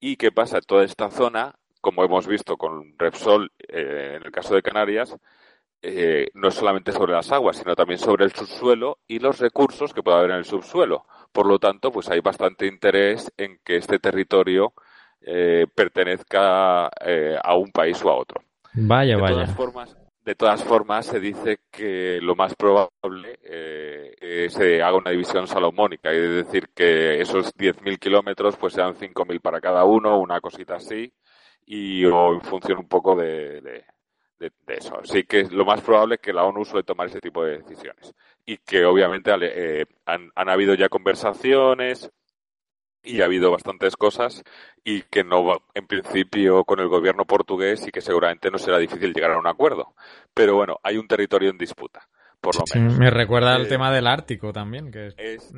¿Y 0.00 0.16
qué 0.16 0.32
pasa? 0.32 0.60
Toda 0.60 0.84
esta 0.84 1.10
zona, 1.10 1.54
como 1.80 2.04
hemos 2.04 2.26
visto 2.26 2.56
con 2.56 2.94
Repsol 2.98 3.52
eh, 3.68 4.14
en 4.16 4.24
el 4.24 4.32
caso 4.32 4.54
de 4.54 4.62
Canarias, 4.62 5.16
eh, 5.82 6.28
no 6.34 6.48
es 6.48 6.54
solamente 6.54 6.92
sobre 6.92 7.12
las 7.12 7.32
aguas, 7.32 7.56
sino 7.56 7.74
también 7.74 7.98
sobre 7.98 8.24
el 8.24 8.32
subsuelo 8.32 8.98
y 9.06 9.18
los 9.18 9.38
recursos 9.40 9.94
que 9.94 10.02
puede 10.02 10.18
haber 10.18 10.30
en 10.30 10.36
el 10.38 10.44
subsuelo. 10.44 11.06
Por 11.32 11.46
lo 11.46 11.58
tanto, 11.58 11.90
pues 11.90 12.08
hay 12.10 12.20
bastante 12.20 12.66
interés 12.66 13.32
en 13.36 13.58
que 13.64 13.76
este 13.76 13.98
territorio 13.98 14.74
eh, 15.22 15.66
pertenezca 15.74 16.86
a 16.86 17.54
un 17.56 17.70
país 17.70 18.02
o 18.04 18.10
a 18.10 18.16
otro. 18.16 18.42
Vaya, 18.74 19.16
vaya. 19.16 19.34
Todas 19.34 19.56
formas, 19.56 19.96
de 20.24 20.34
todas 20.34 20.62
formas, 20.62 21.06
se 21.06 21.18
dice 21.18 21.60
que 21.70 22.20
lo 22.20 22.36
más 22.36 22.54
probable 22.54 23.38
eh, 23.42 24.46
se 24.50 24.82
haga 24.82 24.96
una 24.96 25.10
división 25.10 25.46
salomónica, 25.46 26.12
es 26.12 26.44
decir, 26.44 26.68
que 26.74 27.20
esos 27.20 27.54
10.000 27.56 27.98
kilómetros 27.98 28.56
pues 28.56 28.74
sean 28.74 28.94
5.000 28.94 29.40
para 29.40 29.60
cada 29.60 29.84
uno, 29.84 30.20
una 30.20 30.40
cosita 30.40 30.76
así, 30.76 31.12
y 31.66 32.04
o 32.04 32.34
en 32.34 32.42
función 32.42 32.78
un 32.78 32.88
poco 32.88 33.16
de, 33.16 33.60
de, 33.60 33.84
eso. 34.68 34.98
Así 35.00 35.24
que 35.24 35.44
lo 35.44 35.64
más 35.64 35.80
probable 35.80 36.16
es 36.16 36.20
que 36.20 36.32
la 36.32 36.44
ONU 36.44 36.64
suele 36.64 36.84
tomar 36.84 37.08
ese 37.08 37.20
tipo 37.20 37.44
de 37.44 37.58
decisiones. 37.58 38.14
Y 38.46 38.58
que 38.58 38.84
obviamente 38.84 39.30
eh, 39.42 39.86
han, 40.06 40.30
han 40.34 40.48
habido 40.48 40.74
ya 40.74 40.88
conversaciones, 40.88 42.10
y 43.02 43.20
ha 43.20 43.24
habido 43.24 43.50
bastantes 43.50 43.96
cosas 43.96 44.42
y 44.84 45.02
que 45.02 45.24
no 45.24 45.62
en 45.74 45.86
principio 45.86 46.64
con 46.64 46.80
el 46.80 46.88
gobierno 46.88 47.24
portugués 47.24 47.86
y 47.86 47.90
que 47.90 48.00
seguramente 48.00 48.50
no 48.50 48.58
será 48.58 48.78
difícil 48.78 49.12
llegar 49.12 49.32
a 49.32 49.38
un 49.38 49.46
acuerdo. 49.46 49.94
Pero 50.34 50.54
bueno, 50.54 50.78
hay 50.82 50.96
un 50.96 51.08
territorio 51.08 51.50
en 51.50 51.58
disputa, 51.58 52.08
por 52.40 52.56
lo 52.56 52.64
menos. 52.74 52.98
me 52.98 53.10
recuerda 53.10 53.54
al 53.54 53.66
eh, 53.66 53.68
tema 53.68 53.92
del 53.92 54.06
Ártico 54.06 54.52
también, 54.52 54.90
que 54.90 55.14
es, 55.16 55.52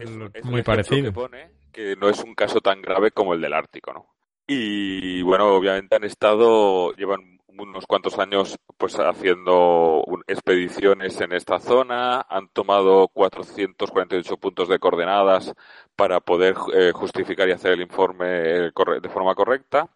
muy 0.45 0.63
parecido. 0.63 1.07
Que 1.07 1.13
pone 1.13 1.51
que 1.73 1.97
no 1.97 2.09
es 2.09 2.23
un 2.23 2.35
caso 2.35 2.61
tan 2.61 2.83
grave 2.83 3.11
como 3.11 3.35
el 3.35 3.41
del 3.41 3.55
Ártico, 3.55 3.93
¿no? 3.93 4.07
Y 4.47 5.23
bueno, 5.23 5.55
obviamente 5.55 5.97
han 5.97 6.05
estado, 6.05 6.93
llevan 6.95 7.41
unos 7.59 7.87
cuantos 7.87 8.19
años 8.19 8.59
pues 8.77 8.95
haciendo 8.99 10.05
expediciones 10.27 11.21
en 11.21 11.33
esta 11.33 11.59
zona, 11.61 12.21
han 12.29 12.49
tomado 12.49 13.09
448 13.09 14.37
puntos 14.39 14.69
de 14.69 14.79
coordenadas 14.79 15.53
para 15.97 16.21
poder 16.21 16.55
eh, 16.75 16.93
justificar 16.93 17.49
y 17.49 17.53
hacer 17.53 17.73
el 17.73 17.83
informe 17.83 18.27
de 18.27 19.09
forma 19.13 19.35
correcta. 19.35 19.89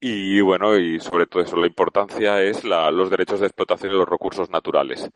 Y 0.00 0.40
bueno, 0.42 0.76
y 0.76 1.00
sobre 1.00 1.26
todo 1.26 1.42
eso, 1.42 1.56
la 1.56 1.66
importancia 1.66 2.42
es 2.42 2.64
la, 2.64 2.90
los 2.90 3.10
derechos 3.10 3.40
de 3.40 3.46
explotación 3.46 3.92
y 3.92 3.96
los 3.96 4.08
recursos 4.08 4.50
naturales. 4.50 5.10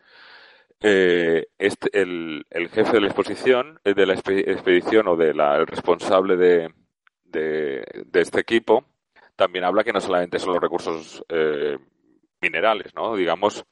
eh, 0.81 1.47
este, 1.59 1.91
el, 2.01 2.47
el, 2.51 2.69
jefe 2.71 2.93
de 2.93 3.01
la 3.01 3.07
exposición, 3.09 3.81
de 3.85 4.07
la 4.07 4.15
expedición 4.15 5.09
o 5.09 5.17
de 5.17 5.35
la, 5.35 5.57
el 5.57 5.67
responsable 5.67 6.37
de, 6.37 6.73
de, 7.25 7.85
de, 8.07 8.21
este 8.21 8.41
equipo, 8.41 8.85
también 9.39 9.65
habla 9.65 9.85
que 9.85 9.93
no 9.93 10.01
solamente 10.01 10.41
son 10.41 10.53
los 10.55 10.61
recursos 10.61 11.25
eh, 11.29 11.79
minerales, 12.41 12.93
¿no? 12.97 13.15
Digamos 13.15 13.65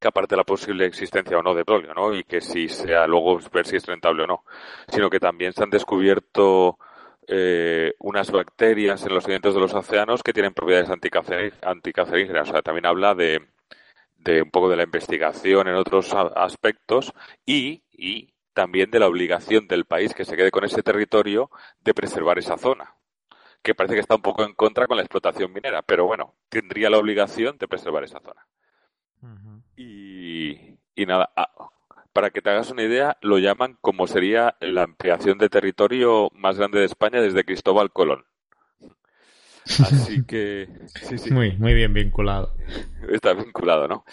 que 0.00 0.08
aparte 0.08 0.34
de 0.34 0.38
la 0.38 0.44
posible 0.44 0.86
existencia 0.86 1.36
o 1.36 1.42
no 1.42 1.54
de 1.54 1.66
petróleo. 1.66 2.14
Y 2.14 2.24
que 2.24 2.40
si 2.40 2.66
sea 2.68 3.06
luego 3.06 3.38
ver 3.52 3.66
si 3.66 3.76
es 3.76 3.84
rentable 3.84 4.24
o 4.24 4.26
no, 4.26 4.44
sino 4.88 5.10
que 5.10 5.20
también 5.20 5.52
se 5.52 5.62
han 5.62 5.68
descubierto 5.68 6.78
eh, 7.28 7.92
unas 7.98 8.30
bacterias 8.30 9.04
en 9.04 9.14
los 9.14 9.24
sedimentos 9.24 9.54
de 9.54 9.60
los 9.60 9.74
océanos 9.74 10.22
que 10.22 10.32
tienen 10.32 10.54
propiedades 10.54 10.88
anticancerígenas. 10.90 12.48
O 12.48 12.52
sea, 12.52 12.62
también 12.62 12.86
habla 12.86 13.14
de, 13.14 13.42
un 14.42 14.50
poco 14.50 14.70
de 14.70 14.76
la 14.76 14.84
investigación 14.84 15.68
en 15.68 15.74
otros 15.74 16.14
aspectos 16.14 17.12
y 17.44 17.82
también 18.54 18.90
de 18.90 19.00
la 19.00 19.08
obligación 19.08 19.68
del 19.68 19.84
país 19.84 20.14
que 20.14 20.24
se 20.24 20.36
quede 20.36 20.50
con 20.50 20.64
ese 20.64 20.82
territorio 20.82 21.50
de 21.80 21.92
preservar 21.92 22.38
esa 22.38 22.56
zona 22.56 22.96
que 23.62 23.74
parece 23.74 23.94
que 23.94 24.00
está 24.00 24.16
un 24.16 24.22
poco 24.22 24.44
en 24.44 24.54
contra 24.54 24.86
con 24.86 24.96
la 24.96 25.02
explotación 25.02 25.52
minera, 25.52 25.82
pero 25.82 26.06
bueno, 26.06 26.34
tendría 26.48 26.90
la 26.90 26.98
obligación 26.98 27.56
de 27.58 27.68
preservar 27.68 28.04
esa 28.04 28.20
zona. 28.20 28.46
y, 29.76 30.76
y, 30.94 31.06
nada, 31.06 31.30
ah, 31.36 31.50
para 32.12 32.30
que 32.30 32.42
te 32.42 32.50
hagas 32.50 32.70
una 32.70 32.82
idea, 32.82 33.16
lo 33.22 33.38
llaman 33.38 33.78
como 33.80 34.06
sería 34.06 34.56
la 34.60 34.82
ampliación 34.82 35.38
de 35.38 35.48
territorio 35.48 36.28
más 36.34 36.58
grande 36.58 36.80
de 36.80 36.86
España 36.86 37.20
desde 37.20 37.44
Cristóbal 37.44 37.92
Colón. 37.92 38.24
Así 39.64 40.24
que. 40.26 40.68
Sí, 40.86 41.18
sí. 41.18 41.32
Muy, 41.32 41.56
muy 41.56 41.74
bien 41.74 41.94
vinculado. 41.94 42.54
Está 43.08 43.32
vinculado, 43.32 43.86
¿no? 43.86 44.04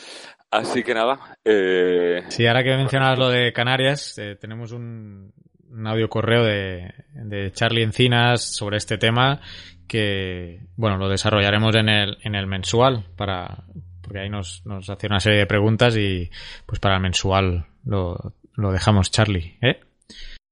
Así 0.51 0.83
que 0.83 0.93
nada. 0.93 1.37
Eh... 1.43 2.23
Sí, 2.29 2.47
ahora 2.47 2.63
que 2.63 2.75
mencionabas 2.75 3.19
lo 3.19 3.29
de 3.29 3.53
Canarias, 3.53 4.17
eh, 4.17 4.35
tenemos 4.39 4.71
un, 4.71 5.31
un, 5.71 5.87
audio 5.87 6.09
correo 6.09 6.43
de, 6.43 6.93
de 7.13 7.51
Charlie 7.51 7.83
Encinas 7.83 8.43
sobre 8.43 8.77
este 8.77 8.97
tema 8.97 9.41
que, 9.87 10.61
bueno, 10.75 10.97
lo 10.97 11.09
desarrollaremos 11.09 11.75
en 11.75 11.89
el, 11.89 12.17
en 12.23 12.35
el 12.35 12.47
mensual 12.47 13.05
para, 13.17 13.63
porque 14.01 14.19
ahí 14.19 14.29
nos, 14.29 14.65
nos 14.65 14.89
hace 14.89 15.07
una 15.07 15.19
serie 15.19 15.39
de 15.39 15.45
preguntas 15.47 15.97
y 15.97 16.29
pues 16.65 16.79
para 16.79 16.95
el 16.95 17.01
mensual 17.01 17.65
lo, 17.85 18.33
lo 18.53 18.71
dejamos, 18.71 19.11
Charlie, 19.11 19.57
¿eh? 19.61 19.79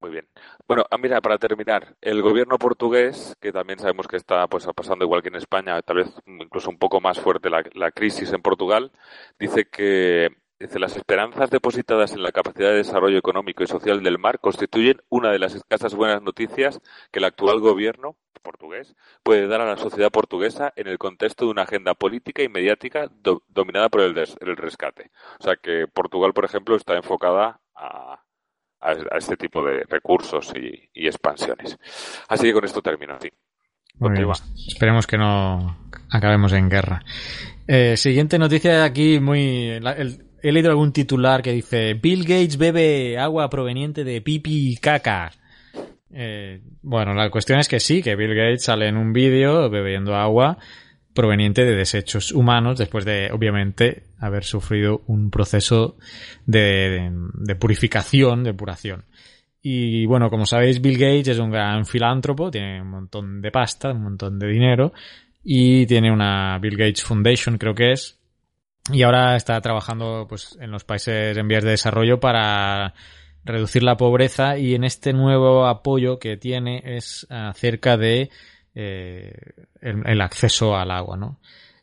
Muy 0.01 0.11
bien. 0.11 0.27
Bueno, 0.67 0.83
ah, 0.91 0.97
mira, 0.97 1.21
para 1.21 1.37
terminar, 1.37 1.95
el 2.01 2.21
gobierno 2.21 2.57
portugués, 2.57 3.35
que 3.39 3.53
también 3.53 3.79
sabemos 3.79 4.07
que 4.07 4.17
está 4.17 4.45
pues 4.47 4.67
pasando 4.75 5.05
igual 5.05 5.21
que 5.21 5.29
en 5.29 5.37
España, 5.37 5.81
tal 5.81 5.97
vez 5.97 6.13
incluso 6.25 6.69
un 6.69 6.77
poco 6.77 6.99
más 6.99 7.19
fuerte 7.19 7.49
la, 7.49 7.63
la 7.73 7.91
crisis 7.91 8.33
en 8.33 8.41
Portugal, 8.41 8.91
dice 9.39 9.65
que 9.71 10.29
Dice, 10.59 10.79
las 10.79 10.95
esperanzas 10.97 11.49
depositadas 11.51 12.13
en 12.13 12.23
la 12.23 12.31
capacidad 12.31 12.69
de 12.69 12.77
desarrollo 12.77 13.17
económico 13.17 13.63
y 13.63 13.67
social 13.67 14.01
del 14.01 14.17
mar 14.17 14.39
constituyen 14.39 15.01
una 15.09 15.31
de 15.31 15.39
las 15.39 15.53
escasas 15.53 15.93
buenas 15.93 16.21
noticias 16.21 16.79
que 17.11 17.19
el 17.19 17.25
actual 17.25 17.59
gobierno 17.59 18.17
portugués 18.47 18.95
puede 19.23 19.47
dar 19.47 19.59
a 19.59 19.65
la 19.65 19.75
sociedad 19.75 20.09
portuguesa 20.09 20.71
en 20.77 20.87
el 20.87 20.97
contexto 20.97 21.45
de 21.45 21.51
una 21.51 21.63
agenda 21.63 21.93
política 21.95 22.43
y 22.43 22.49
mediática 22.49 23.11
dominada 23.49 23.89
por 23.89 24.01
el, 24.01 24.17
el, 24.17 24.57
rescate. 24.57 25.11
O 25.39 25.43
sea 25.43 25.57
que 25.61 25.85
Portugal, 25.93 26.33
por 26.33 26.45
ejemplo, 26.45 26.77
está 26.77 26.95
enfocada 26.95 27.59
a, 27.75 28.23
a, 28.79 29.17
este 29.17 29.35
tipo 29.35 29.63
de 29.65 29.83
recursos 29.89 30.53
y, 30.55 30.89
y, 30.93 31.07
expansiones. 31.07 31.77
Así 32.29 32.47
que 32.47 32.53
con 32.53 32.63
esto 32.63 32.81
termino. 32.81 33.17
Sí. 33.19 33.29
Esperemos 34.67 35.07
que 35.07 35.17
no 35.17 35.89
acabemos 36.09 36.53
en 36.53 36.69
guerra. 36.69 37.03
Eh, 37.67 37.97
siguiente 37.97 38.39
noticia 38.39 38.85
aquí 38.85 39.19
muy... 39.19 39.71
el, 39.71 40.26
he 40.41 40.51
leído 40.51 40.69
algún 40.69 40.91
titular 40.91 41.41
que 41.41 41.51
dice 41.51 41.93
Bill 41.95 42.23
Gates 42.23 42.57
bebe 42.57 43.17
agua 43.17 43.49
proveniente 43.49 44.03
de 44.03 44.21
pipi 44.21 44.71
y 44.71 44.77
caca. 44.77 45.31
Eh, 46.11 46.61
bueno, 46.81 47.13
la 47.13 47.29
cuestión 47.29 47.59
es 47.59 47.67
que 47.67 47.79
sí, 47.79 48.01
que 48.01 48.15
Bill 48.15 48.35
Gates 48.35 48.63
sale 48.63 48.87
en 48.87 48.97
un 48.97 49.13
vídeo 49.13 49.69
bebiendo 49.69 50.15
agua 50.15 50.57
proveniente 51.13 51.65
de 51.65 51.75
desechos 51.75 52.31
humanos 52.31 52.77
después 52.77 53.03
de, 53.03 53.31
obviamente, 53.31 54.03
haber 54.19 54.43
sufrido 54.43 55.01
un 55.07 55.31
proceso 55.31 55.97
de, 56.45 57.11
purificación, 57.59 58.43
de 58.43 58.51
depuración. 58.51 59.05
Y 59.61 60.05
bueno, 60.05 60.29
como 60.29 60.45
sabéis, 60.45 60.79
Bill 60.79 60.99
Gates 60.99 61.29
es 61.29 61.39
un 61.39 61.49
gran 61.49 61.85
filántropo, 61.85 62.51
tiene 62.51 62.81
un 62.81 62.89
montón 62.89 63.41
de 63.41 63.51
pasta, 63.51 63.91
un 63.91 64.03
montón 64.03 64.37
de 64.37 64.47
dinero 64.47 64.93
y 65.43 65.87
tiene 65.87 66.11
una 66.11 66.59
Bill 66.59 66.77
Gates 66.77 67.03
Foundation, 67.03 67.57
creo 67.57 67.73
que 67.73 67.93
es, 67.93 68.16
y 68.91 69.03
ahora 69.03 69.35
está 69.35 69.59
trabajando 69.61 70.25
pues 70.29 70.57
en 70.61 70.71
los 70.71 70.83
países 70.83 71.37
en 71.37 71.47
vías 71.47 71.63
de 71.63 71.71
desarrollo 71.71 72.19
para 72.19 72.93
reducir 73.43 73.83
la 73.83 73.97
pobreza 73.97 74.57
y 74.57 74.75
en 74.75 74.83
este 74.83 75.13
nuevo 75.13 75.65
apoyo 75.65 76.19
que 76.19 76.37
tiene 76.37 76.81
es 76.85 77.25
acerca 77.29 77.97
de 77.97 78.29
eh, 78.75 79.33
el, 79.81 80.21
acceso 80.21 80.75
al 80.75 80.91
agua, 80.91 81.17
¿no? 81.17 81.39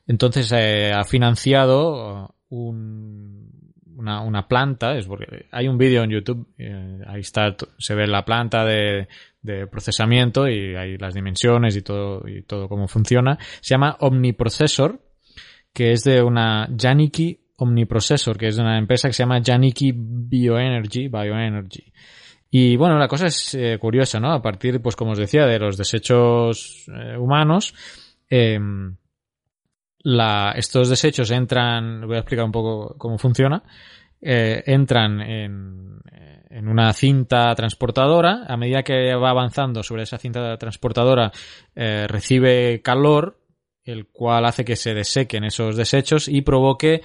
Entonces 0.07 0.53
eh, 0.53 0.93
ha 0.93 1.05
financiado 1.05 2.37
un, 2.51 3.51
una, 3.97 4.47
planta, 4.47 4.97
es 4.97 5.07
porque 5.07 5.47
hay 5.51 5.67
un 5.67 5.79
vídeo 5.79 6.05
en 6.05 6.11
YouTube, 6.11 6.47
eh, 6.59 7.01
ahí 7.07 7.21
está, 7.21 7.57
se 7.79 7.95
ve 7.95 8.07
la 8.07 8.25
planta 8.25 8.65
de, 8.65 9.09
de 9.43 9.67
procesamiento 9.67 10.49
y 10.49 10.77
hay 10.77 10.99
las 10.99 11.15
dimensiones 11.15 11.77
y 11.77 11.83
todo, 11.83 12.29
y 12.29 12.43
todo 12.43 12.69
cómo 12.69 12.87
funciona. 12.87 13.39
Se 13.61 13.75
llama 13.75 13.97
Omniprocessor 14.01 15.01
que 15.75 15.93
es 15.93 16.05
de 16.05 16.23
una 16.23 16.69
Janiki 16.75 17.39
Omniprocessor, 17.57 18.39
que 18.39 18.47
es 18.47 18.57
de 18.57 18.63
una 18.63 18.79
empresa 18.79 19.09
que 19.09 19.13
se 19.13 19.25
llama 19.25 19.43
Janiki 19.45 19.93
Bioenergy, 19.95 21.09
Bioenergy. 21.09 21.93
Y 22.51 22.77
bueno, 22.77 22.97
la 22.97 23.09
cosa 23.09 23.27
es 23.27 23.55
eh, 23.55 23.79
curiosa, 23.81 24.21
¿no? 24.21 24.33
A 24.33 24.41
partir, 24.41 24.81
pues 24.81 24.95
como 24.95 25.11
os 25.11 25.19
decía, 25.19 25.45
de 25.47 25.59
los 25.59 25.77
desechos 25.77 26.87
eh, 26.89 27.17
humanos, 27.17 27.75
la, 29.99 30.53
estos 30.57 30.89
desechos 30.89 31.31
entran, 31.31 32.07
voy 32.07 32.17
a 32.17 32.21
explicar 32.21 32.45
un 32.45 32.53
poco 32.53 32.97
cómo 32.97 33.19
funciona, 33.19 33.63
eh, 34.21 34.63
entran 34.67 35.21
en, 35.21 36.01
en, 36.51 36.69
una 36.69 36.93
cinta 36.93 37.55
transportadora, 37.55 38.45
a 38.47 38.57
medida 38.57 38.83
que 38.83 39.15
va 39.15 39.31
avanzando 39.31 39.83
sobre 39.83 40.05
esa 40.05 40.19
cinta 40.19 40.57
transportadora, 40.57 41.33
recibe 41.75 42.83
calor 42.83 43.44
el 43.85 44.07
cual 44.07 44.47
hace 44.47 44.65
que 44.65 44.77
se 44.77 44.95
desequen 44.95 45.45
esos 45.45 45.77
desechos 45.77 46.29
y 46.29 46.43
provoque 46.43 47.03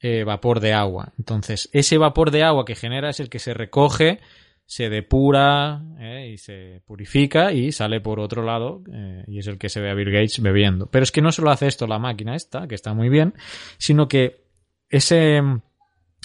eh, 0.00 0.24
vapor 0.24 0.60
de 0.60 0.72
agua. 0.72 1.12
Entonces, 1.18 1.68
ese 1.72 1.98
vapor 1.98 2.30
de 2.30 2.42
agua 2.42 2.64
que 2.64 2.74
genera 2.74 3.10
es 3.10 3.20
el 3.20 3.28
que 3.28 3.38
se 3.38 3.54
recoge, 3.54 4.20
se 4.64 4.88
depura 4.88 5.82
eh, 6.00 6.30
y 6.32 6.38
se 6.38 6.82
purifica 6.86 7.52
y 7.52 7.72
sale 7.72 8.00
por 8.00 8.18
otro 8.18 8.42
lado 8.42 8.82
eh, 8.92 9.24
y 9.28 9.38
es 9.38 9.46
el 9.46 9.58
que 9.58 9.68
se 9.68 9.80
ve 9.80 9.90
a 9.90 9.94
Bill 9.94 10.10
Gates 10.10 10.40
bebiendo. 10.40 10.86
Pero 10.86 11.02
es 11.02 11.12
que 11.12 11.22
no 11.22 11.30
solo 11.30 11.50
hace 11.50 11.66
esto 11.66 11.86
la 11.86 11.98
máquina 11.98 12.34
esta, 12.34 12.66
que 12.66 12.74
está 12.74 12.94
muy 12.94 13.10
bien, 13.10 13.34
sino 13.78 14.08
que 14.08 14.42
ese, 14.88 15.40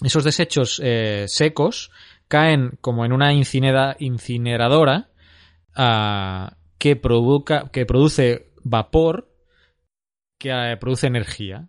esos 0.04 0.24
desechos 0.24 0.82
secos 1.28 1.92
caen 2.28 2.78
como 2.82 3.06
en 3.06 3.14
una 3.14 3.32
incineradora 3.34 5.10
uh, 5.78 6.54
que 6.78 6.96
provoca, 6.96 7.70
que 7.72 7.86
produce 7.86 8.52
vapor 8.64 9.30
que 10.38 10.50
eh, 10.50 10.78
produce 10.78 11.08
energía. 11.08 11.68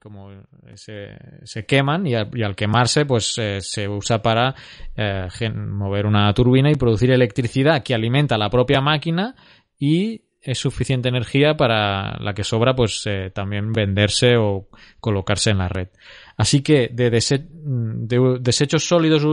Como 0.00 0.30
se, 0.76 1.16
se 1.42 1.66
queman 1.66 2.06
y 2.06 2.14
al, 2.14 2.54
quemarse 2.54 3.06
pues 3.06 3.36
eh, 3.38 3.60
se 3.60 3.88
usa 3.88 4.22
para 4.22 4.54
eh, 4.96 5.26
mover 5.52 6.06
una 6.06 6.32
turbina 6.32 6.70
y 6.70 6.76
producir 6.76 7.10
electricidad 7.10 7.82
que 7.82 7.92
alimenta 7.92 8.38
la 8.38 8.50
propia 8.50 8.80
máquina 8.80 9.34
y 9.76 10.22
es 10.40 10.58
suficiente 10.58 11.08
energía 11.08 11.56
para 11.56 12.16
la 12.20 12.34
que 12.34 12.44
sobra 12.44 12.76
pues 12.76 13.02
también 13.32 13.72
venderse 13.72 14.36
o 14.36 14.68
colocarse 15.00 15.50
en 15.50 15.58
la 15.58 15.66
red. 15.66 15.88
Así 16.36 16.62
que 16.62 16.90
de, 16.92 17.10
dese 17.10 17.44
de 17.50 18.38
desechos 18.40 18.86
sólidos, 18.86 19.26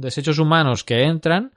desechos 0.00 0.38
humanos 0.38 0.84
que 0.84 1.02
entran, 1.02 1.50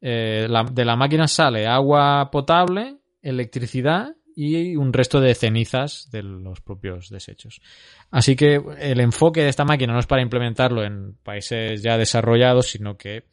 la, 0.00 0.64
de 0.70 0.84
la 0.84 0.94
máquina 0.94 1.26
sale 1.26 1.66
agua 1.66 2.30
potable, 2.30 2.98
electricidad 3.22 4.14
y 4.36 4.76
un 4.76 4.92
resto 4.92 5.18
de 5.18 5.34
cenizas 5.34 6.10
de 6.12 6.22
los 6.22 6.60
propios 6.60 7.08
desechos. 7.08 7.62
Así 8.10 8.36
que 8.36 8.60
el 8.78 9.00
enfoque 9.00 9.42
de 9.42 9.48
esta 9.48 9.64
máquina 9.64 9.94
no 9.94 9.98
es 9.98 10.06
para 10.06 10.20
implementarlo 10.20 10.84
en 10.84 11.14
países 11.22 11.82
ya 11.82 11.96
desarrollados, 11.96 12.66
sino 12.66 12.98
que 12.98 13.24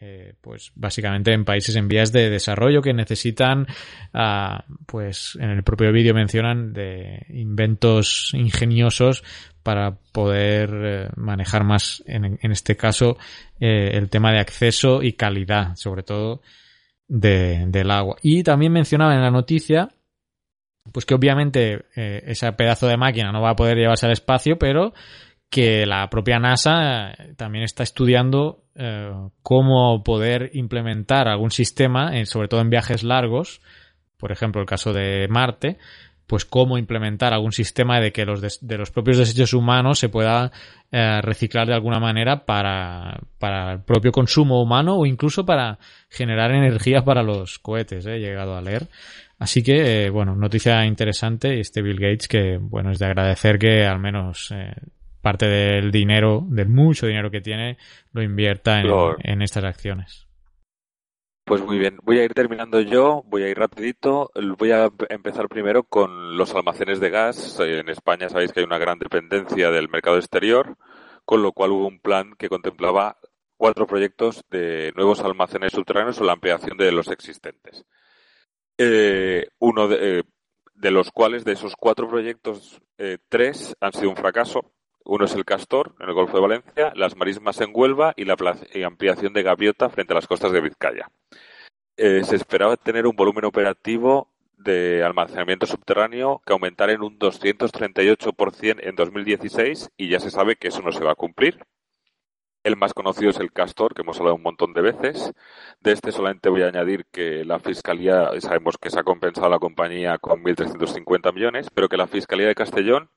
eh, 0.00 0.34
pues 0.40 0.72
básicamente 0.74 1.32
en 1.32 1.44
países 1.44 1.76
en 1.76 1.86
vías 1.86 2.12
de 2.12 2.28
desarrollo 2.28 2.82
que 2.82 2.92
necesitan, 2.92 3.66
uh, 4.14 4.58
pues 4.86 5.36
en 5.40 5.50
el 5.50 5.62
propio 5.62 5.92
vídeo 5.92 6.12
mencionan 6.14 6.72
de 6.72 7.24
inventos 7.30 8.30
ingeniosos 8.34 9.24
para 9.62 9.96
poder 10.12 10.70
eh, 10.72 11.08
manejar 11.16 11.64
más, 11.64 12.02
en, 12.06 12.38
este 12.42 12.76
caso, 12.76 13.16
eh, 13.60 13.90
el 13.92 14.08
tema 14.08 14.32
de 14.32 14.38
acceso 14.38 15.02
y 15.02 15.12
calidad, 15.12 15.74
sobre 15.76 16.02
todo, 16.02 16.42
de, 17.06 17.64
del 17.68 17.90
agua. 17.90 18.16
Y 18.22 18.42
también 18.42 18.72
mencionaba 18.72 19.14
en 19.14 19.22
la 19.22 19.30
noticia 19.30 19.88
pues 20.92 21.04
que 21.06 21.14
obviamente 21.14 21.86
eh, 21.96 22.22
ese 22.26 22.50
pedazo 22.52 22.86
de 22.86 22.96
máquina 22.96 23.32
no 23.32 23.42
va 23.42 23.50
a 23.50 23.56
poder 23.56 23.76
llevarse 23.76 24.06
al 24.06 24.12
espacio, 24.12 24.58
pero 24.58 24.92
que 25.50 25.86
la 25.86 26.08
propia 26.10 26.38
NASA 26.38 27.10
eh, 27.10 27.34
también 27.36 27.64
está 27.64 27.82
estudiando 27.82 28.64
eh, 28.74 29.12
cómo 29.42 30.02
poder 30.02 30.50
implementar 30.54 31.28
algún 31.28 31.50
sistema, 31.50 32.12
sobre 32.26 32.48
todo 32.48 32.60
en 32.60 32.70
viajes 32.70 33.02
largos, 33.02 33.60
por 34.18 34.32
ejemplo 34.32 34.60
el 34.60 34.66
caso 34.66 34.92
de 34.92 35.26
Marte, 35.28 35.78
pues 36.28 36.44
cómo 36.44 36.78
implementar 36.78 37.32
algún 37.32 37.52
sistema 37.52 38.00
de 38.00 38.12
que 38.12 38.24
los 38.24 38.60
de, 38.60 38.78
los 38.78 38.90
propios 38.90 39.16
desechos 39.16 39.54
humanos 39.54 39.98
se 39.98 40.10
pueda 40.10 40.52
eh, 40.92 41.20
reciclar 41.22 41.66
de 41.66 41.74
alguna 41.74 41.98
manera 41.98 42.44
para, 42.44 43.18
para, 43.38 43.72
el 43.72 43.80
propio 43.80 44.12
consumo 44.12 44.62
humano 44.62 44.98
o 44.98 45.06
incluso 45.06 45.44
para 45.46 45.78
generar 46.10 46.52
energía 46.52 47.02
para 47.02 47.22
los 47.22 47.58
cohetes, 47.58 48.06
he 48.06 48.18
llegado 48.18 48.56
a 48.56 48.62
leer. 48.62 48.88
Así 49.38 49.62
que, 49.62 50.10
bueno, 50.10 50.36
noticia 50.36 50.84
interesante 50.84 51.60
este 51.60 51.80
Bill 51.80 51.98
Gates 51.98 52.28
que, 52.28 52.58
bueno, 52.60 52.90
es 52.90 52.98
de 52.98 53.06
agradecer 53.06 53.58
que 53.58 53.86
al 53.86 53.98
menos 53.98 54.52
parte 55.22 55.46
del 55.46 55.90
dinero, 55.90 56.46
del 56.48 56.68
mucho 56.68 57.06
dinero 57.06 57.30
que 57.30 57.40
tiene, 57.40 57.78
lo 58.12 58.22
invierta 58.22 58.80
en, 58.80 59.42
estas 59.42 59.64
acciones. 59.64 60.27
Pues 61.48 61.62
muy 61.62 61.78
bien, 61.78 61.98
voy 62.02 62.18
a 62.18 62.24
ir 62.24 62.34
terminando 62.34 62.78
yo, 62.78 63.22
voy 63.24 63.42
a 63.42 63.48
ir 63.48 63.56
rapidito, 63.56 64.30
voy 64.58 64.70
a 64.72 64.90
empezar 65.08 65.48
primero 65.48 65.82
con 65.82 66.36
los 66.36 66.54
almacenes 66.54 67.00
de 67.00 67.08
gas. 67.08 67.58
En 67.60 67.88
España 67.88 68.28
sabéis 68.28 68.52
que 68.52 68.60
hay 68.60 68.66
una 68.66 68.76
gran 68.76 68.98
dependencia 68.98 69.70
del 69.70 69.88
mercado 69.88 70.18
exterior, 70.18 70.76
con 71.24 71.42
lo 71.42 71.52
cual 71.52 71.70
hubo 71.70 71.88
un 71.88 72.00
plan 72.00 72.34
que 72.36 72.50
contemplaba 72.50 73.16
cuatro 73.56 73.86
proyectos 73.86 74.44
de 74.50 74.92
nuevos 74.94 75.20
almacenes 75.20 75.72
subterráneos 75.72 76.20
o 76.20 76.24
la 76.24 76.32
ampliación 76.32 76.76
de 76.76 76.92
los 76.92 77.08
existentes. 77.08 77.86
Eh, 78.76 79.46
uno 79.58 79.88
de, 79.88 80.18
eh, 80.18 80.90
los 80.90 81.10
cuales, 81.10 81.46
de 81.46 81.52
esos 81.52 81.76
cuatro 81.76 82.10
proyectos, 82.10 82.78
eh, 82.98 83.16
tres 83.30 83.74
han 83.80 83.94
sido 83.94 84.10
un 84.10 84.16
fracaso 84.16 84.74
uno 85.08 85.24
es 85.24 85.34
el 85.34 85.46
Castor, 85.46 85.94
en 86.00 86.08
el 86.08 86.14
Golfo 86.14 86.36
de 86.36 86.42
Valencia, 86.42 86.92
las 86.94 87.16
marismas 87.16 87.58
en 87.62 87.70
Huelva 87.72 88.12
y 88.14 88.26
la 88.26 88.36
ampliación 88.84 89.32
de 89.32 89.42
Gaviota 89.42 89.88
frente 89.88 90.12
a 90.12 90.16
las 90.16 90.26
costas 90.26 90.52
de 90.52 90.60
Vizcaya. 90.60 91.10
Eh, 91.96 92.22
se 92.24 92.36
esperaba 92.36 92.76
tener 92.76 93.06
un 93.06 93.16
volumen 93.16 93.46
operativo 93.46 94.28
de 94.58 95.02
almacenamiento 95.02 95.64
subterráneo 95.64 96.42
que 96.44 96.52
aumentara 96.52 96.92
en 96.92 97.02
un 97.02 97.18
238% 97.18 98.80
en 98.82 98.96
2016 98.96 99.90
y 99.96 100.10
ya 100.10 100.20
se 100.20 100.30
sabe 100.30 100.56
que 100.56 100.68
eso 100.68 100.82
no 100.82 100.92
se 100.92 101.02
va 101.02 101.12
a 101.12 101.16
cumplir. 101.16 101.58
El 102.62 102.76
más 102.76 102.92
conocido 102.92 103.30
es 103.30 103.40
el 103.40 103.50
Castor, 103.50 103.94
que 103.94 104.02
hemos 104.02 104.18
hablado 104.18 104.36
un 104.36 104.42
montón 104.42 104.74
de 104.74 104.82
veces. 104.82 105.32
De 105.80 105.92
este 105.92 106.12
solamente 106.12 106.50
voy 106.50 106.64
a 106.64 106.68
añadir 106.68 107.06
que 107.10 107.46
la 107.46 107.60
Fiscalía, 107.60 108.28
sabemos 108.40 108.76
que 108.76 108.90
se 108.90 109.00
ha 109.00 109.04
compensado 109.04 109.48
la 109.48 109.58
compañía 109.58 110.18
con 110.18 110.42
1.350 110.44 111.32
millones, 111.32 111.70
pero 111.72 111.88
que 111.88 111.96
la 111.96 112.06
Fiscalía 112.06 112.46
de 112.46 112.54
Castellón 112.54 113.10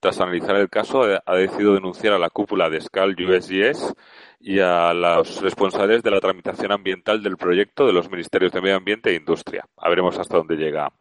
tras 0.00 0.20
analizar 0.20 0.56
el 0.56 0.68
caso, 0.68 1.02
ha 1.24 1.34
decidido 1.34 1.74
denunciar 1.74 2.14
a 2.14 2.18
la 2.18 2.30
cúpula 2.30 2.68
de 2.68 2.80
Scal 2.80 3.16
USGS 3.18 3.94
y 4.40 4.60
a 4.60 4.92
los 4.94 5.40
responsables 5.40 6.02
de 6.02 6.10
la 6.10 6.20
tramitación 6.20 6.72
ambiental 6.72 7.22
del 7.22 7.36
proyecto 7.36 7.86
de 7.86 7.92
los 7.92 8.10
Ministerios 8.10 8.52
de 8.52 8.60
Medio 8.60 8.76
Ambiente 8.76 9.10
e 9.10 9.16
Industria. 9.16 9.64
A 9.76 9.88
veremos 9.88 10.18
hasta 10.18 10.36
dónde 10.36 10.56
llega 10.56 10.92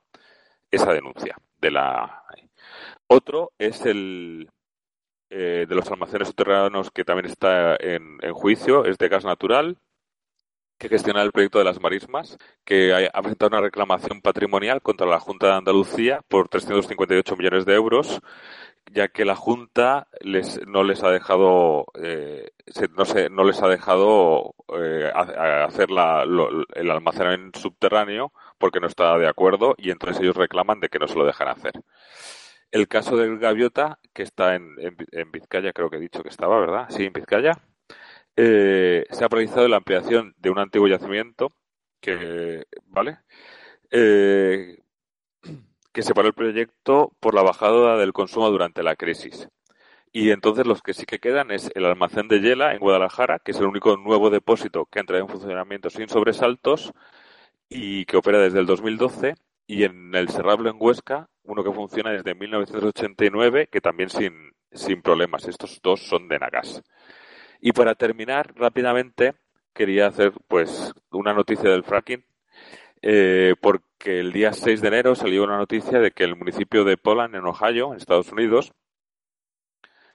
esa 0.71 0.93
denuncia. 0.93 1.35
De 1.57 1.71
la... 1.71 2.23
Otro 3.07 3.51
es 3.57 3.85
el 3.85 4.49
eh, 5.29 5.65
de 5.67 5.75
los 5.75 5.89
almacenes 5.91 6.27
subterráneos 6.27 6.91
que 6.91 7.03
también 7.03 7.25
está 7.25 7.75
en, 7.79 8.19
juicio, 8.33 8.85
es 8.85 8.97
de 8.97 9.09
gas 9.09 9.25
natural, 9.25 9.77
que 10.77 10.87
gestiona 10.87 11.23
el 11.23 11.31
proyecto 11.31 11.57
de 11.57 11.65
las 11.65 11.81
marismas, 11.81 12.37
que 12.63 12.93
ha 12.93 13.21
presentado 13.21 13.49
una 13.49 13.61
reclamación 13.61 14.21
patrimonial 14.21 14.81
contra 14.81 15.07
la 15.07 15.19
Junta 15.19 15.47
de 15.47 15.53
Andalucía 15.53 16.21
por 16.27 16.47
358 16.47 17.35
millones 17.35 17.65
de 17.65 17.73
euros 17.73 18.21
ya 18.91 19.07
que 19.09 19.25
la 19.25 19.35
Junta 19.35 20.07
les, 20.21 20.59
no 20.67 20.83
les 20.83 21.03
ha 21.03 21.09
dejado, 21.09 21.85
eh, 22.01 22.51
no, 22.95 23.05
sé, 23.05 23.29
no 23.29 23.43
les 23.43 23.61
ha 23.61 23.67
dejado 23.67 24.55
eh, 24.73 25.11
hacer 25.13 25.91
la, 25.91 26.23
el 26.75 26.91
almacenamiento 26.91 27.59
subterráneo 27.59 28.31
porque 28.57 28.79
no 28.79 28.87
está 28.87 29.17
de 29.17 29.27
acuerdo 29.27 29.75
y 29.77 29.91
entonces 29.91 30.21
ellos 30.21 30.35
reclaman 30.35 30.79
de 30.79 30.89
que 30.89 30.99
no 30.99 31.07
se 31.07 31.15
lo 31.15 31.25
dejan 31.25 31.47
hacer. 31.49 31.73
El 32.71 32.87
caso 32.87 33.15
del 33.15 33.39
Gaviota, 33.39 33.99
que 34.13 34.23
está 34.23 34.55
en, 34.55 34.75
en, 34.79 35.31
Vizcaya, 35.31 35.71
creo 35.71 35.89
que 35.89 35.97
he 35.97 35.99
dicho 35.99 36.23
que 36.23 36.29
estaba, 36.29 36.59
¿verdad? 36.59 36.87
Sí, 36.89 37.05
en 37.05 37.13
Vizcaya. 37.13 37.53
Eh, 38.35 39.05
se 39.11 39.23
ha 39.23 39.27
realizado 39.29 39.67
la 39.67 39.77
ampliación 39.77 40.35
de 40.37 40.49
un 40.49 40.59
antiguo 40.59 40.87
yacimiento 40.87 41.53
que, 42.01 42.65
¿vale? 42.87 43.19
Eh, 43.91 44.77
que 45.95 46.03
separó 46.03 46.27
el 46.27 46.33
proyecto 46.33 47.13
por 47.21 47.33
la 47.33 47.41
bajada 47.41 47.95
del 47.95 48.11
consumo 48.11 48.51
durante 48.51 48.83
la 48.83 48.97
crisis. 48.97 49.47
Y 50.11 50.31
entonces 50.31 50.67
los 50.67 50.81
que 50.81 50.93
sí 50.93 51.05
que 51.05 51.19
quedan 51.19 51.51
es 51.51 51.71
el 51.73 51.85
almacén 51.85 52.27
de 52.27 52.41
Yela 52.41 52.73
en 52.73 52.79
Guadalajara, 52.79 53.39
que 53.39 53.51
es 53.51 53.59
el 53.59 53.67
único 53.67 53.95
nuevo 53.95 54.29
depósito 54.29 54.87
que 54.87 54.99
ha 54.99 55.03
entrado 55.03 55.23
en 55.23 55.29
funcionamiento 55.29 55.89
sin 55.89 56.09
sobresaltos 56.09 56.91
y 57.69 58.03
que 58.03 58.17
opera 58.17 58.39
desde 58.39 58.59
el 58.59 58.65
2012, 58.65 59.35
y 59.67 59.85
en 59.85 60.13
el 60.13 60.27
Serrablo 60.27 60.69
en 60.69 60.75
Huesca, 60.77 61.29
uno 61.43 61.63
que 61.63 61.71
funciona 61.71 62.11
desde 62.11 62.35
1989, 62.35 63.69
que 63.71 63.79
también 63.79 64.09
sin, 64.09 64.51
sin 64.73 65.01
problemas. 65.01 65.47
Estos 65.47 65.79
dos 65.81 66.01
son 66.05 66.27
de 66.27 66.39
Nagas. 66.39 66.83
Y 67.61 67.71
para 67.71 67.95
terminar 67.95 68.53
rápidamente, 68.53 69.35
quería 69.73 70.07
hacer 70.07 70.33
pues 70.49 70.93
una 71.11 71.33
noticia 71.33 71.69
del 71.69 71.85
fracking 71.85 72.25
eh, 73.07 73.53
porque 73.61 74.19
el 74.19 74.33
día 74.33 74.51
6 74.51 74.81
de 74.81 74.87
enero 74.87 75.13
salió 75.13 75.43
una 75.43 75.57
noticia 75.57 75.99
de 75.99 76.09
que 76.11 76.23
el 76.23 76.35
municipio 76.35 76.83
de 76.83 76.97
Poland, 76.97 77.35
en 77.35 77.45
Ohio, 77.45 77.91
en 77.91 77.97
Estados 77.97 78.31
Unidos, 78.31 78.73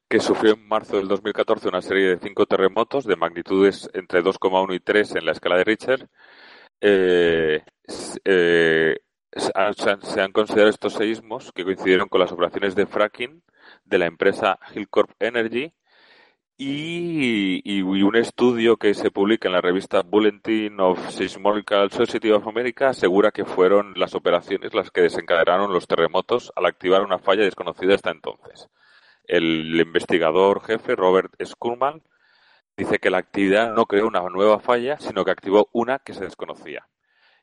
que 0.09 0.18
sufrió 0.18 0.55
en 0.55 0.66
marzo 0.66 0.96
del 0.96 1.07
2014 1.07 1.68
una 1.68 1.83
serie 1.83 2.09
de 2.09 2.18
cinco 2.18 2.46
terremotos 2.46 3.05
de 3.05 3.14
magnitudes 3.14 3.88
entre 3.94 4.24
2,1 4.24 4.74
y 4.74 4.81
3 4.81 5.14
en 5.14 5.24
la 5.24 5.31
escala 5.31 5.57
de 5.59 5.64
Richter, 5.64 6.09
eh, 6.81 7.62
eh, 8.24 8.98
se 9.37 10.20
han 10.20 10.33
considerado 10.33 10.70
estos 10.70 10.94
seísmos 10.94 11.53
que 11.53 11.62
coincidieron 11.62 12.09
con 12.09 12.20
las 12.20 12.33
operaciones 12.33 12.74
de 12.74 12.87
fracking 12.87 13.40
de 13.85 13.98
la 13.98 14.07
empresa 14.07 14.59
Hillcorp 14.74 15.12
Energy 15.20 15.72
y, 16.62 17.81
un 17.81 18.16
estudio 18.16 18.77
que 18.77 18.92
se 18.92 19.11
publica 19.11 19.49
en 19.49 19.55
la 19.55 19.62
revista 19.62 20.03
Bulletin 20.03 20.79
of 20.79 21.11
Seismological 21.11 21.90
Society 21.90 22.31
of 22.31 22.46
America 22.46 22.90
asegura 22.90 23.31
que 23.31 23.46
fueron 23.46 23.94
las 23.96 24.14
operaciones 24.14 24.75
las 24.75 24.90
que 24.90 25.01
desencadenaron 25.01 25.73
los 25.73 25.87
terremotos 25.87 26.53
al 26.57 26.66
activar 26.66 27.03
una 27.03 27.18
falla 27.18 27.44
desconocida 27.44 27.94
hasta 27.94 28.11
entonces. 28.11 28.68
El 29.25 29.81
investigador 29.81 30.62
jefe, 30.62 30.96
Robert 30.96 31.33
Skurman, 31.42 32.03
dice 32.77 32.99
que 32.99 33.11
la 33.11 33.18
actividad 33.18 33.73
no 33.73 33.87
creó 33.87 34.07
una 34.07 34.20
nueva 34.29 34.61
falla, 34.61 34.99
sino 34.99 35.25
que 35.25 35.31
activó 35.31 35.70
una 35.73 35.99
que 36.01 36.12
se 36.12 36.25
desconocía 36.25 36.87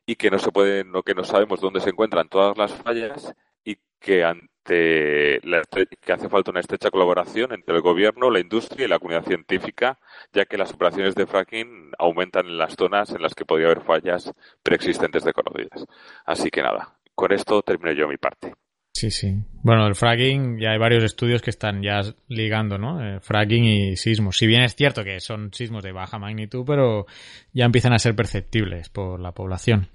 y 0.06 0.14
que 0.14 0.30
no 0.30 0.38
se 0.38 0.52
puede, 0.52 0.84
no, 0.84 1.02
que 1.02 1.14
no 1.14 1.24
sabemos 1.24 1.60
dónde 1.60 1.80
se 1.80 1.90
encuentran 1.90 2.28
todas 2.28 2.56
las 2.56 2.72
fallas 2.72 3.34
y 3.64 3.78
que 3.98 4.24
que 4.74 6.12
hace 6.12 6.28
falta 6.28 6.50
una 6.50 6.60
estrecha 6.60 6.90
colaboración 6.90 7.52
entre 7.52 7.74
el 7.74 7.82
gobierno, 7.82 8.30
la 8.30 8.40
industria 8.40 8.84
y 8.86 8.88
la 8.88 8.98
comunidad 8.98 9.24
científica, 9.24 9.98
ya 10.32 10.44
que 10.44 10.58
las 10.58 10.72
operaciones 10.72 11.14
de 11.14 11.26
fracking 11.26 11.92
aumentan 11.98 12.46
en 12.46 12.58
las 12.58 12.74
zonas 12.74 13.10
en 13.10 13.22
las 13.22 13.34
que 13.34 13.44
podría 13.44 13.66
haber 13.66 13.82
fallas 13.82 14.32
preexistentes 14.62 15.24
de 15.24 15.32
conocidas. 15.32 15.86
Así 16.24 16.50
que 16.50 16.62
nada, 16.62 16.98
con 17.14 17.32
esto 17.32 17.62
termino 17.62 17.92
yo 17.92 18.08
mi 18.08 18.16
parte. 18.16 18.54
Sí, 18.98 19.12
sí. 19.12 19.32
Bueno, 19.62 19.86
el 19.86 19.94
fracking, 19.94 20.58
ya 20.58 20.72
hay 20.72 20.78
varios 20.78 21.04
estudios 21.04 21.40
que 21.40 21.50
están 21.50 21.84
ya 21.84 22.00
ligando, 22.26 22.78
¿no? 22.78 23.00
Eh, 23.00 23.20
fracking 23.20 23.64
y 23.64 23.96
sismos. 23.96 24.36
Si 24.36 24.48
bien 24.48 24.62
es 24.62 24.74
cierto 24.74 25.04
que 25.04 25.20
son 25.20 25.54
sismos 25.54 25.84
de 25.84 25.92
baja 25.92 26.18
magnitud, 26.18 26.64
pero 26.66 27.06
ya 27.52 27.64
empiezan 27.64 27.92
a 27.92 28.00
ser 28.00 28.16
perceptibles 28.16 28.88
por 28.88 29.20
la 29.20 29.30
población. 29.30 29.86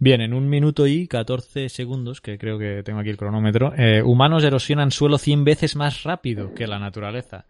Bien, 0.00 0.20
en 0.22 0.34
un 0.34 0.48
minuto 0.48 0.88
y 0.88 1.06
14 1.06 1.68
segundos, 1.68 2.20
que 2.20 2.36
creo 2.36 2.58
que 2.58 2.82
tengo 2.82 2.98
aquí 2.98 3.10
el 3.10 3.16
cronómetro, 3.16 3.74
eh, 3.76 4.02
humanos 4.02 4.42
erosionan 4.42 4.90
suelo 4.90 5.18
100 5.18 5.44
veces 5.44 5.76
más 5.76 6.02
rápido 6.02 6.52
que 6.52 6.66
la 6.66 6.80
naturaleza. 6.80 7.46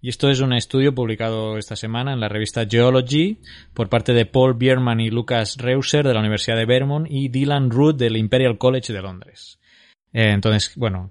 Y 0.00 0.10
esto 0.10 0.30
es 0.30 0.38
un 0.38 0.52
estudio 0.52 0.94
publicado 0.94 1.58
esta 1.58 1.74
semana 1.74 2.12
en 2.12 2.20
la 2.20 2.28
revista 2.28 2.66
Geology 2.70 3.38
por 3.74 3.88
parte 3.88 4.12
de 4.12 4.26
Paul 4.26 4.54
Bierman 4.54 5.00
y 5.00 5.10
Lucas 5.10 5.56
Reuser 5.58 6.06
de 6.06 6.14
la 6.14 6.20
Universidad 6.20 6.56
de 6.56 6.66
Vermont 6.66 7.08
y 7.10 7.30
Dylan 7.30 7.68
Root 7.68 7.96
del 7.96 8.16
Imperial 8.16 8.58
College 8.58 8.92
de 8.92 9.02
Londres. 9.02 9.58
Eh, 10.12 10.30
entonces, 10.30 10.74
bueno, 10.76 11.10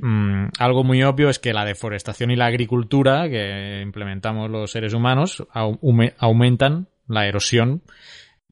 mm, 0.00 0.48
algo 0.58 0.84
muy 0.84 1.02
obvio 1.02 1.28
es 1.28 1.38
que 1.38 1.52
la 1.52 1.64
deforestación 1.64 2.30
y 2.30 2.36
la 2.36 2.46
agricultura 2.46 3.28
que 3.28 3.80
implementamos 3.82 4.50
los 4.50 4.70
seres 4.70 4.94
humanos 4.94 5.46
aumentan 6.18 6.88
la 7.08 7.26
erosión 7.26 7.82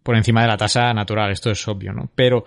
por 0.02 0.16
encima 0.16 0.42
de 0.42 0.48
la 0.48 0.56
tasa 0.56 0.92
natural. 0.94 1.30
Esto 1.30 1.50
es 1.50 1.68
obvio, 1.68 1.92
¿no? 1.92 2.10
Pero 2.14 2.44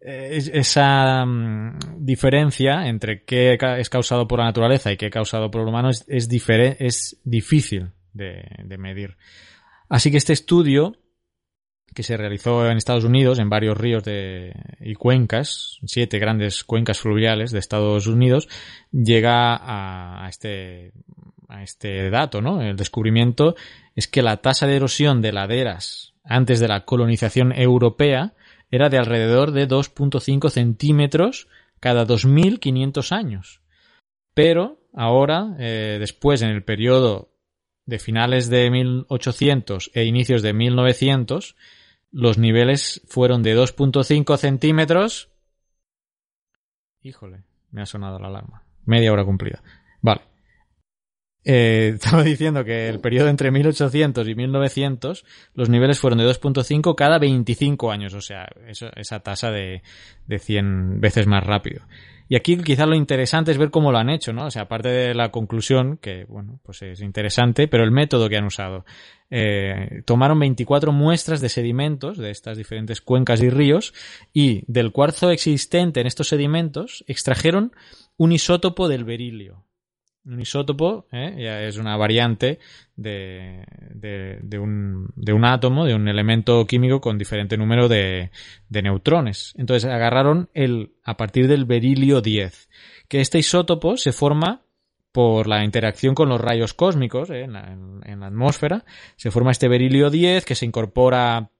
eh, 0.00 0.38
esa 0.52 1.24
mm, 1.24 1.78
diferencia 1.98 2.86
entre 2.88 3.24
qué 3.24 3.58
es 3.78 3.88
causado 3.88 4.26
por 4.26 4.40
la 4.40 4.46
naturaleza 4.46 4.92
y 4.92 4.96
qué 4.96 5.06
es 5.06 5.12
causado 5.12 5.50
por 5.50 5.62
el 5.62 5.68
humano 5.68 5.90
es 5.90 6.28
difícil 7.24 7.92
de 8.12 8.78
medir. 8.78 9.16
Así 9.88 10.10
que 10.10 10.16
este 10.16 10.32
estudio 10.32 10.96
que 11.96 12.02
se 12.02 12.18
realizó 12.18 12.68
en 12.70 12.76
Estados 12.76 13.04
Unidos, 13.04 13.38
en 13.38 13.48
varios 13.48 13.74
ríos 13.74 14.04
de, 14.04 14.52
y 14.80 14.94
cuencas, 14.94 15.78
siete 15.86 16.18
grandes 16.18 16.62
cuencas 16.62 17.00
fluviales 17.00 17.52
de 17.52 17.58
Estados 17.58 18.06
Unidos, 18.06 18.50
llega 18.92 19.56
a, 19.58 20.28
este 20.28 20.92
a 21.48 21.62
este 21.62 22.10
dato, 22.10 22.42
¿no? 22.42 22.60
El 22.60 22.76
descubrimiento 22.76 23.56
es 23.94 24.08
que 24.08 24.20
la 24.20 24.36
tasa 24.36 24.66
de 24.66 24.76
erosión 24.76 25.22
de 25.22 25.32
laderas 25.32 26.12
antes 26.22 26.60
de 26.60 26.68
la 26.68 26.84
colonización 26.84 27.52
europea 27.52 28.34
era 28.70 28.90
de 28.90 28.98
alrededor 28.98 29.52
de 29.52 29.66
2.5 29.66 30.50
centímetros 30.50 31.48
cada 31.80 32.06
2.500 32.06 33.12
años. 33.12 33.62
Pero 34.34 34.82
ahora, 34.92 35.56
eh, 35.58 35.96
después, 35.98 36.42
en 36.42 36.50
el 36.50 36.62
periodo 36.62 37.30
de 37.86 37.98
finales 37.98 38.50
de 38.50 38.70
1800 38.70 39.92
e 39.94 40.04
inicios 40.04 40.42
de 40.42 40.52
1900, 40.52 41.56
los 42.10 42.38
niveles 42.38 43.02
fueron 43.06 43.42
de 43.42 43.56
2.5 43.56 44.36
centímetros. 44.36 45.30
Híjole, 47.02 47.44
me 47.70 47.82
ha 47.82 47.86
sonado 47.86 48.18
la 48.18 48.28
alarma. 48.28 48.64
Media 48.84 49.12
hora 49.12 49.24
cumplida. 49.24 49.62
Vale. 50.00 50.22
Eh, 51.44 51.92
estaba 52.00 52.22
diciendo 52.22 52.64
que 52.64 52.88
el 52.88 53.00
periodo 53.00 53.28
entre 53.28 53.50
1800 53.50 54.26
y 54.28 54.34
1900 54.34 55.24
los 55.54 55.68
niveles 55.68 56.00
fueron 56.00 56.18
de 56.18 56.26
2.5 56.26 56.94
cada 56.96 57.18
25 57.18 57.92
años, 57.92 58.14
o 58.14 58.20
sea, 58.20 58.48
esa 58.66 59.20
tasa 59.20 59.50
de, 59.50 59.82
de 60.26 60.38
100 60.38 61.00
veces 61.00 61.26
más 61.26 61.44
rápido. 61.44 61.82
Y 62.28 62.36
aquí 62.36 62.56
quizás 62.58 62.88
lo 62.88 62.94
interesante 62.94 63.52
es 63.52 63.58
ver 63.58 63.70
cómo 63.70 63.92
lo 63.92 63.98
han 63.98 64.10
hecho, 64.10 64.32
¿no? 64.32 64.46
O 64.46 64.50
sea, 64.50 64.62
aparte 64.62 64.88
de 64.88 65.14
la 65.14 65.30
conclusión, 65.30 65.96
que 65.98 66.24
bueno, 66.24 66.58
pues 66.64 66.82
es 66.82 67.00
interesante, 67.00 67.68
pero 67.68 67.84
el 67.84 67.92
método 67.92 68.28
que 68.28 68.36
han 68.36 68.46
usado. 68.46 68.84
Eh, 69.30 70.02
tomaron 70.04 70.38
24 70.38 70.92
muestras 70.92 71.40
de 71.40 71.48
sedimentos 71.48 72.16
de 72.16 72.30
estas 72.30 72.56
diferentes 72.56 73.00
cuencas 73.00 73.42
y 73.42 73.50
ríos 73.50 73.92
y 74.32 74.62
del 74.66 74.92
cuarzo 74.92 75.30
existente 75.30 76.00
en 76.00 76.06
estos 76.06 76.28
sedimentos 76.28 77.04
extrajeron 77.08 77.72
un 78.16 78.32
isótopo 78.32 78.88
del 78.88 79.04
berilio. 79.04 79.65
Un 80.26 80.40
isótopo 80.40 81.06
¿eh? 81.12 81.66
es 81.68 81.76
una 81.76 81.96
variante 81.96 82.58
de, 82.96 83.64
de, 83.94 84.58
un, 84.58 85.08
de, 85.14 85.32
un, 85.32 85.44
átomo, 85.44 85.84
de 85.84 85.94
un 85.94 86.08
elemento 86.08 86.66
químico 86.66 87.00
con 87.00 87.16
diferente 87.16 87.56
número 87.56 87.88
de, 87.88 88.30
neutrones. 88.68 89.54
Entonces 89.56 89.88
agarraron 89.88 90.50
el, 90.52 90.94
a 91.04 91.16
partir 91.16 91.46
del 91.46 91.64
berilio 91.64 92.22
10, 92.22 92.68
que 93.08 93.20
este 93.20 93.38
isótopo 93.38 93.96
se 93.96 94.12
forma 94.12 94.62
por 95.12 95.46
la 95.46 95.64
interacción 95.64 96.14
con 96.14 96.28
los 96.28 96.40
rayos 96.40 96.74
cósmicos 96.74 97.30
¿eh? 97.30 97.42
en, 97.42 97.52
la, 97.52 97.72
en, 97.72 98.20
la, 98.20 98.26
atmósfera. 98.26 98.84
Se 99.14 99.30
forma 99.30 99.52
este 99.52 99.68
berilio 99.68 100.10
10 100.10 100.44
que 100.44 100.56
se 100.56 100.66
incorpora 100.66 101.50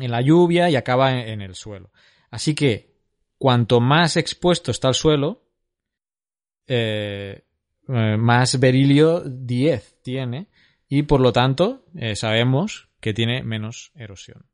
en 0.00 0.10
la 0.10 0.20
lluvia 0.20 0.70
y 0.70 0.76
acaba 0.76 1.20
en, 1.20 1.40
el 1.40 1.54
suelo. 1.54 1.90
Así 2.30 2.54
que 2.54 2.94
cuanto 3.38 3.80
más 3.80 4.16
expuesto 4.16 4.70
está 4.70 4.88
el 4.88 4.94
suelo, 4.94 5.42
eh, 6.66 7.44
eh, 7.88 8.16
más 8.16 8.58
berilio 8.58 9.20
10 9.20 10.00
tiene 10.02 10.48
y 10.88 11.02
por 11.02 11.20
lo 11.20 11.32
tanto 11.32 11.84
eh, 11.96 12.16
sabemos 12.16 12.88
que 13.00 13.12
tiene 13.12 13.42
menos 13.42 13.92
erosión. 13.94 14.46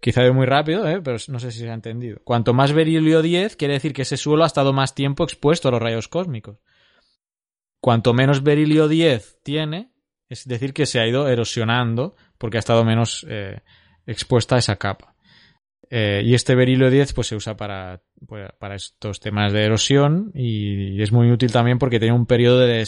Quizá 0.00 0.24
es 0.24 0.34
muy 0.34 0.46
rápido, 0.46 0.88
¿eh? 0.88 1.00
pero 1.02 1.16
no 1.28 1.38
sé 1.38 1.50
si 1.50 1.60
se 1.60 1.70
ha 1.70 1.74
entendido. 1.74 2.20
Cuanto 2.24 2.52
más 2.52 2.72
berilio 2.72 3.22
10 3.22 3.56
quiere 3.56 3.74
decir 3.74 3.92
que 3.92 4.02
ese 4.02 4.16
suelo 4.16 4.44
ha 4.44 4.46
estado 4.46 4.72
más 4.72 4.94
tiempo 4.94 5.24
expuesto 5.24 5.68
a 5.68 5.70
los 5.70 5.80
rayos 5.80 6.08
cósmicos. 6.08 6.58
Cuanto 7.80 8.14
menos 8.14 8.42
berilio 8.42 8.88
10 8.88 9.40
tiene, 9.42 9.90
es 10.28 10.46
decir 10.46 10.72
que 10.72 10.86
se 10.86 11.00
ha 11.00 11.06
ido 11.06 11.28
erosionando 11.28 12.16
porque 12.38 12.58
ha 12.58 12.60
estado 12.60 12.84
menos 12.84 13.26
expuesta 14.06 14.56
a 14.56 14.58
esa 14.58 14.76
capa. 14.76 15.13
Eh, 15.90 16.22
y 16.24 16.34
este 16.34 16.54
berilio 16.54 16.90
10 16.90 17.12
pues, 17.12 17.28
se 17.28 17.36
usa 17.36 17.56
para, 17.56 18.00
pues, 18.26 18.50
para 18.58 18.74
estos 18.74 19.20
temas 19.20 19.52
de 19.52 19.64
erosión 19.64 20.30
y, 20.34 21.02
es 21.02 21.12
muy 21.12 21.30
útil 21.30 21.52
también 21.52 21.78
porque 21.78 21.98
tiene 21.98 22.14
un 22.14 22.26
periodo 22.26 22.60
de 22.60 22.86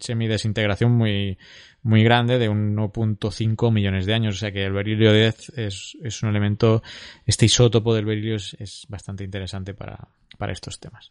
semidesintegración 0.00 0.92
muy, 0.92 1.38
muy 1.82 2.02
grande 2.02 2.38
de 2.38 2.50
1.5 2.50 3.72
millones 3.72 4.06
de 4.06 4.14
años. 4.14 4.36
O 4.36 4.38
sea 4.38 4.52
que 4.52 4.64
el 4.64 4.72
berilio 4.72 5.12
10 5.12 5.50
es, 5.56 5.96
es 6.02 6.22
un 6.22 6.30
elemento, 6.30 6.82
este 7.26 7.46
isótopo 7.46 7.94
del 7.94 8.06
berilio 8.06 8.36
es, 8.36 8.86
bastante 8.88 9.24
interesante 9.24 9.74
para, 9.74 10.08
para 10.36 10.52
estos 10.52 10.80
temas. 10.80 11.10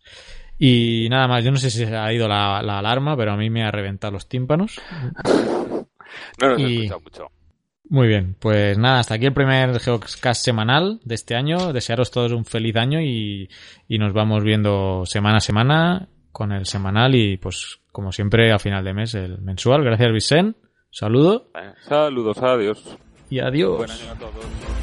Y 0.57 1.07
nada 1.09 1.27
más, 1.27 1.43
yo 1.43 1.51
no 1.51 1.57
sé 1.57 1.69
si 1.69 1.85
se 1.85 1.95
ha 1.95 2.11
ido 2.13 2.27
la, 2.27 2.59
alarma, 2.59 3.15
pero 3.15 3.31
a 3.31 3.37
mí 3.37 3.49
me 3.49 3.63
ha 3.63 3.71
reventado 3.71 4.11
los 4.13 4.27
tímpanos. 4.27 4.81
No 6.39 6.49
nos 6.49 6.59
he 6.59 6.73
escuchado 6.73 6.99
mucho. 6.99 7.42
Muy 7.89 8.07
bien, 8.07 8.35
pues 8.39 8.77
nada, 8.77 8.99
hasta 8.99 9.15
aquí 9.15 9.25
el 9.25 9.33
primer 9.33 9.79
Geocast 9.79 10.43
semanal 10.43 10.99
de 11.03 11.15
este 11.15 11.35
año. 11.35 11.73
Desearos 11.73 12.11
todos 12.11 12.31
un 12.31 12.45
feliz 12.45 12.75
año 12.75 13.01
y, 13.01 13.49
y 13.87 13.97
nos 13.97 14.13
vamos 14.13 14.43
viendo 14.43 15.05
semana 15.05 15.37
a 15.37 15.41
semana 15.41 16.09
con 16.31 16.51
el 16.51 16.65
semanal 16.65 17.13
y 17.13 17.37
pues 17.37 17.79
como 17.91 18.11
siempre 18.11 18.51
a 18.51 18.59
final 18.59 18.83
de 18.83 18.93
mes 18.93 19.13
el 19.15 19.39
mensual. 19.41 19.83
Gracias 19.83 20.11
Vicente, 20.11 20.59
saludo. 20.89 21.51
Saludos, 21.87 22.37
adiós. 22.41 22.97
Y 23.29 23.39
adiós. 23.39 23.77
Buen 23.77 23.91
año 23.91 24.11
a 24.11 24.15
todos. 24.15 24.82